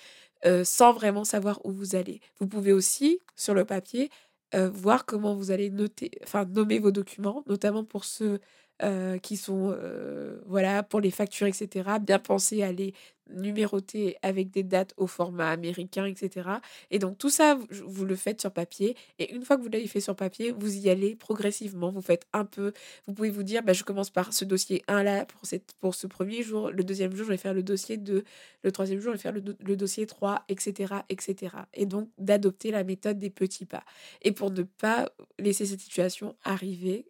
euh, 0.45 0.64
sans 0.64 0.92
vraiment 0.92 1.25
savoir 1.25 1.64
où 1.64 1.71
vous 1.71 1.95
allez. 1.95 2.21
Vous 2.38 2.47
pouvez 2.47 2.73
aussi, 2.73 3.21
sur 3.37 3.55
le 3.55 3.64
papier, 3.64 4.11
euh, 4.55 4.71
voir 4.71 5.05
comment 5.07 5.35
vous 5.35 5.51
allez 5.51 5.71
noter, 5.71 6.11
enfin 6.23 6.45
nommer 6.45 6.79
vos 6.79 6.91
documents, 6.93 7.43
notamment 7.47 7.85
pour 7.85 8.05
ceux 8.05 8.41
euh, 8.83 9.18
qui 9.18 9.37
sont, 9.37 9.75
euh, 9.77 10.40
voilà, 10.47 10.83
pour 10.83 11.01
les 11.01 11.11
factures, 11.11 11.47
etc. 11.47 11.88
Bien 12.01 12.18
penser 12.18 12.62
à 12.62 12.73
les 12.73 12.95
numéroter 13.31 14.16
avec 14.23 14.51
des 14.51 14.62
dates 14.62 14.95
au 14.97 15.07
format 15.07 15.51
américain, 15.51 16.05
etc. 16.05 16.49
Et 16.90 16.99
donc 16.99 17.18
tout 17.18 17.31
ça, 17.31 17.59
vous, 17.87 18.05
le 18.05 18.16
faites 18.16 18.40
sur 18.40 18.51
papier. 18.53 18.97
Et 19.18 19.33
une 19.35 19.45
fois 19.45 19.57
que 19.57 19.62
vous 19.62 19.68
l'avez 19.68 19.87
fait 19.87 20.01
sur 20.01 20.16
papier, 20.16 20.53
vous 20.53 20.77
y 20.77 20.90
allez 20.90 21.14
progressivement. 21.14 21.90
Vous 21.90 22.03
faites 22.03 22.27
un 22.33 22.45
peu, 22.45 22.73
vous 23.07 23.14
pouvez 23.14 23.31
vous 23.31 23.42
dire, 23.42 23.62
bah, 23.62 23.73
je 23.73 23.85
commence 23.85 24.11
par 24.11 24.33
ce 24.33 24.45
dossier 24.45 24.83
1 24.88 25.03
là 25.03 25.25
pour, 25.25 25.47
cette, 25.47 25.73
pour 25.81 25.95
ce 25.95 26.07
premier 26.07 26.42
jour. 26.42 26.71
Le 26.71 26.85
deuxième 26.85 27.14
jour, 27.14 27.27
je 27.27 27.31
vais 27.31 27.37
faire 27.37 27.55
le 27.55 27.62
dossier 27.62 27.97
2. 27.97 28.25
Le 28.62 28.73
troisième 28.73 29.01
jour, 29.01 29.12
je 29.12 29.18
vais 29.18 29.23
faire 29.23 29.33
le, 29.33 29.77
dossier 29.77 30.07
3, 30.07 30.45
etc., 30.49 30.95
etc. 31.09 31.57
Et 31.75 31.87
donc 31.87 32.09
d'adopter 32.18 32.71
la 32.71 32.85
méthode 32.85 33.18
des 33.18 33.31
petits 33.31 33.66
pas. 33.66 33.85
Et 34.23 34.33
pour 34.33 34.51
ne 34.51 34.62
pas 34.62 35.11
laisser 35.38 35.66
cette 35.66 35.81
situation 35.81 36.37
arriver, 36.45 37.07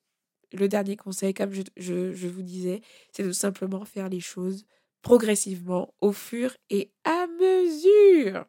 le 0.53 0.69
dernier 0.69 0.97
conseil, 0.97 1.35
comme 1.35 1.53
je, 1.53 2.27
vous 2.27 2.43
disais, 2.43 2.83
c'est 3.13 3.23
de 3.23 3.33
simplement 3.33 3.85
faire 3.85 4.09
les 4.09 4.21
choses 4.21 4.65
progressivement, 5.03 5.95
au 6.01 6.13
fur 6.13 6.55
et 6.71 6.93
à 7.05 7.27
mesure. 7.27 8.47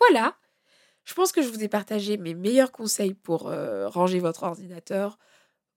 Voilà, 0.00 0.36
je 1.04 1.14
pense 1.14 1.32
que 1.32 1.42
je 1.42 1.48
vous 1.48 1.62
ai 1.62 1.68
partagé 1.68 2.16
mes 2.16 2.34
meilleurs 2.34 2.72
conseils 2.72 3.14
pour 3.14 3.48
euh, 3.48 3.88
ranger 3.88 4.18
votre 4.18 4.44
ordinateur. 4.44 5.18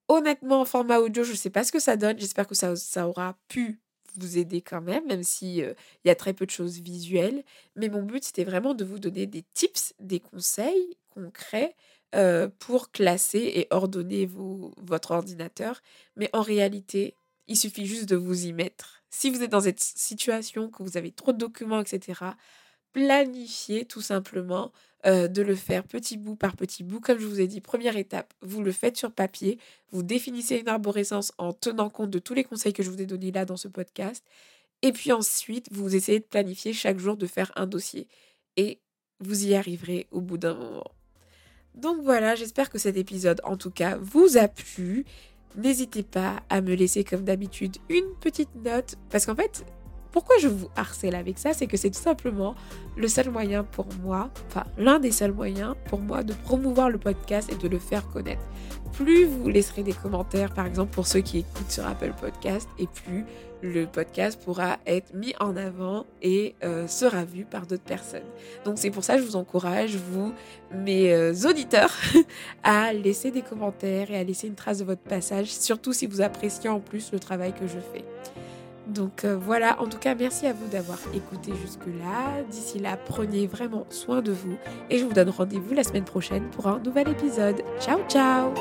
Honnêtement, 0.07 0.61
en 0.61 0.65
format 0.65 0.99
audio, 0.99 1.23
je 1.23 1.31
ne 1.31 1.37
sais 1.37 1.49
pas 1.49 1.63
ce 1.63 1.71
que 1.71 1.79
ça 1.79 1.97
donne. 1.97 2.19
J'espère 2.19 2.47
que 2.47 2.55
ça, 2.55 3.07
aura 3.07 3.37
pu 3.47 3.81
vous 4.15 4.37
aider 4.37 4.61
quand 4.61 4.81
même, 4.81 5.05
même 5.05 5.23
s'il 5.23 5.61
euh, 5.61 5.73
il 6.03 6.07
y 6.07 6.11
a 6.11 6.15
très 6.15 6.33
peu 6.33 6.45
de 6.45 6.51
choses 6.51 6.79
visuelles. 6.79 7.43
Mais 7.75 7.89
mon 7.89 8.01
but, 8.03 8.23
c'était 8.23 8.43
vraiment 8.43 8.73
de 8.73 8.85
vous 8.85 8.99
donner 8.99 9.27
des 9.27 9.43
tips, 9.53 9.93
des 9.99 10.19
conseils 10.19 10.97
concrets 11.09 11.75
euh, 12.15 12.49
pour 12.59 12.91
classer 12.91 13.51
et 13.53 13.67
ordonner 13.69 14.27
votre 14.77 15.11
ordinateur. 15.11 15.81
Mais 16.15 16.29
en 16.33 16.41
réalité, 16.41 17.15
il 17.47 17.57
suffit 17.57 17.85
juste 17.85 18.09
de 18.09 18.15
vous 18.15 18.45
y 18.45 18.53
mettre. 18.53 19.03
Si 19.09 19.29
vous 19.29 19.43
êtes 19.43 19.51
dans 19.51 19.61
cette 19.61 19.79
situation, 19.79 20.69
que 20.69 20.83
vous 20.83 20.97
avez 20.97 21.11
trop 21.11 21.33
de 21.33 21.37
documents, 21.37 21.81
etc., 21.81 22.21
planifiez 22.93 23.85
tout 23.85 24.01
simplement 24.01 24.71
euh, 25.05 25.27
de 25.27 25.41
le 25.41 25.55
faire 25.55 25.83
petit 25.83 26.17
bout 26.17 26.35
par 26.35 26.55
petit 26.55 26.83
bout. 26.83 26.99
Comme 26.99 27.19
je 27.19 27.25
vous 27.25 27.39
ai 27.39 27.47
dit, 27.47 27.61
première 27.61 27.97
étape, 27.97 28.33
vous 28.41 28.61
le 28.61 28.71
faites 28.71 28.97
sur 28.97 29.11
papier, 29.11 29.57
vous 29.91 30.03
définissez 30.03 30.57
une 30.57 30.67
arborescence 30.67 31.31
en 31.37 31.53
tenant 31.53 31.89
compte 31.89 32.09
de 32.09 32.19
tous 32.19 32.33
les 32.33 32.43
conseils 32.43 32.73
que 32.73 32.83
je 32.83 32.89
vous 32.89 33.01
ai 33.01 33.05
donnés 33.05 33.31
là 33.31 33.45
dans 33.45 33.57
ce 33.57 33.67
podcast. 33.67 34.23
Et 34.81 34.91
puis 34.91 35.11
ensuite, 35.11 35.67
vous 35.71 35.95
essayez 35.95 36.19
de 36.19 36.25
planifier 36.25 36.73
chaque 36.73 36.99
jour 36.99 37.17
de 37.17 37.27
faire 37.27 37.51
un 37.55 37.67
dossier. 37.67 38.07
Et 38.57 38.79
vous 39.19 39.45
y 39.45 39.55
arriverez 39.55 40.07
au 40.11 40.21
bout 40.21 40.37
d'un 40.37 40.53
moment. 40.53 40.91
Donc 41.81 41.97
voilà, 42.03 42.35
j'espère 42.35 42.69
que 42.69 42.77
cet 42.77 42.97
épisode 42.97 43.39
en 43.43 43.55
tout 43.55 43.71
cas 43.71 43.97
vous 44.01 44.37
a 44.37 44.47
plu. 44.47 45.05
N'hésitez 45.55 46.03
pas 46.03 46.37
à 46.49 46.61
me 46.61 46.75
laisser 46.75 47.03
comme 47.03 47.23
d'habitude 47.23 47.77
une 47.89 48.13
petite 48.19 48.53
note 48.55 48.95
parce 49.09 49.25
qu'en 49.25 49.35
fait, 49.35 49.65
pourquoi 50.11 50.35
je 50.41 50.47
vous 50.47 50.67
harcèle 50.75 51.15
avec 51.15 51.37
ça 51.37 51.53
C'est 51.53 51.67
que 51.67 51.77
c'est 51.77 51.89
tout 51.89 52.01
simplement 52.01 52.55
le 52.97 53.07
seul 53.07 53.29
moyen 53.29 53.63
pour 53.63 53.87
moi, 54.03 54.29
enfin 54.47 54.65
l'un 54.77 54.99
des 54.99 55.11
seuls 55.11 55.31
moyens 55.31 55.75
pour 55.87 55.99
moi 55.99 56.23
de 56.23 56.33
promouvoir 56.33 56.89
le 56.89 56.97
podcast 56.97 57.49
et 57.51 57.55
de 57.55 57.67
le 57.67 57.79
faire 57.79 58.09
connaître. 58.09 58.41
Plus 58.93 59.25
vous 59.25 59.47
laisserez 59.47 59.83
des 59.83 59.93
commentaires, 59.93 60.53
par 60.53 60.65
exemple 60.65 60.91
pour 60.91 61.07
ceux 61.07 61.21
qui 61.21 61.39
écoutent 61.39 61.71
sur 61.71 61.85
Apple 61.85 62.13
Podcast, 62.19 62.67
et 62.77 62.87
plus 62.87 63.23
le 63.61 63.85
podcast 63.85 64.39
pourra 64.43 64.77
être 64.85 65.13
mis 65.13 65.33
en 65.39 65.57
avant 65.57 66.05
et 66.21 66.55
euh, 66.63 66.87
sera 66.87 67.25
vu 67.25 67.45
par 67.45 67.65
d'autres 67.65 67.83
personnes. 67.83 68.23
Donc 68.65 68.77
c'est 68.77 68.91
pour 68.91 69.03
ça 69.03 69.15
que 69.15 69.21
je 69.21 69.25
vous 69.25 69.35
encourage, 69.35 69.95
vous, 69.95 70.33
mes 70.73 71.13
euh, 71.13 71.33
auditeurs, 71.45 71.93
à 72.63 72.93
laisser 72.93 73.31
des 73.31 73.41
commentaires 73.41 74.11
et 74.11 74.17
à 74.17 74.23
laisser 74.23 74.47
une 74.47 74.55
trace 74.55 74.79
de 74.79 74.85
votre 74.85 75.01
passage, 75.01 75.47
surtout 75.47 75.93
si 75.93 76.07
vous 76.07 76.21
appréciez 76.21 76.69
en 76.69 76.79
plus 76.79 77.11
le 77.11 77.19
travail 77.19 77.53
que 77.53 77.67
je 77.67 77.79
fais. 77.93 78.05
Donc 78.87 79.23
euh, 79.23 79.37
voilà, 79.37 79.79
en 79.81 79.87
tout 79.87 79.99
cas, 79.99 80.15
merci 80.15 80.47
à 80.47 80.53
vous 80.53 80.67
d'avoir 80.67 80.99
écouté 81.13 81.51
jusque-là. 81.61 82.43
D'ici 82.49 82.79
là, 82.79 82.97
prenez 82.97 83.45
vraiment 83.47 83.85
soin 83.89 84.21
de 84.21 84.31
vous 84.31 84.57
et 84.89 84.97
je 84.97 85.05
vous 85.05 85.13
donne 85.13 85.29
rendez-vous 85.29 85.73
la 85.73 85.83
semaine 85.83 86.05
prochaine 86.05 86.49
pour 86.49 86.67
un 86.67 86.79
nouvel 86.79 87.09
épisode. 87.09 87.61
Ciao, 87.79 87.99
ciao 88.07 88.51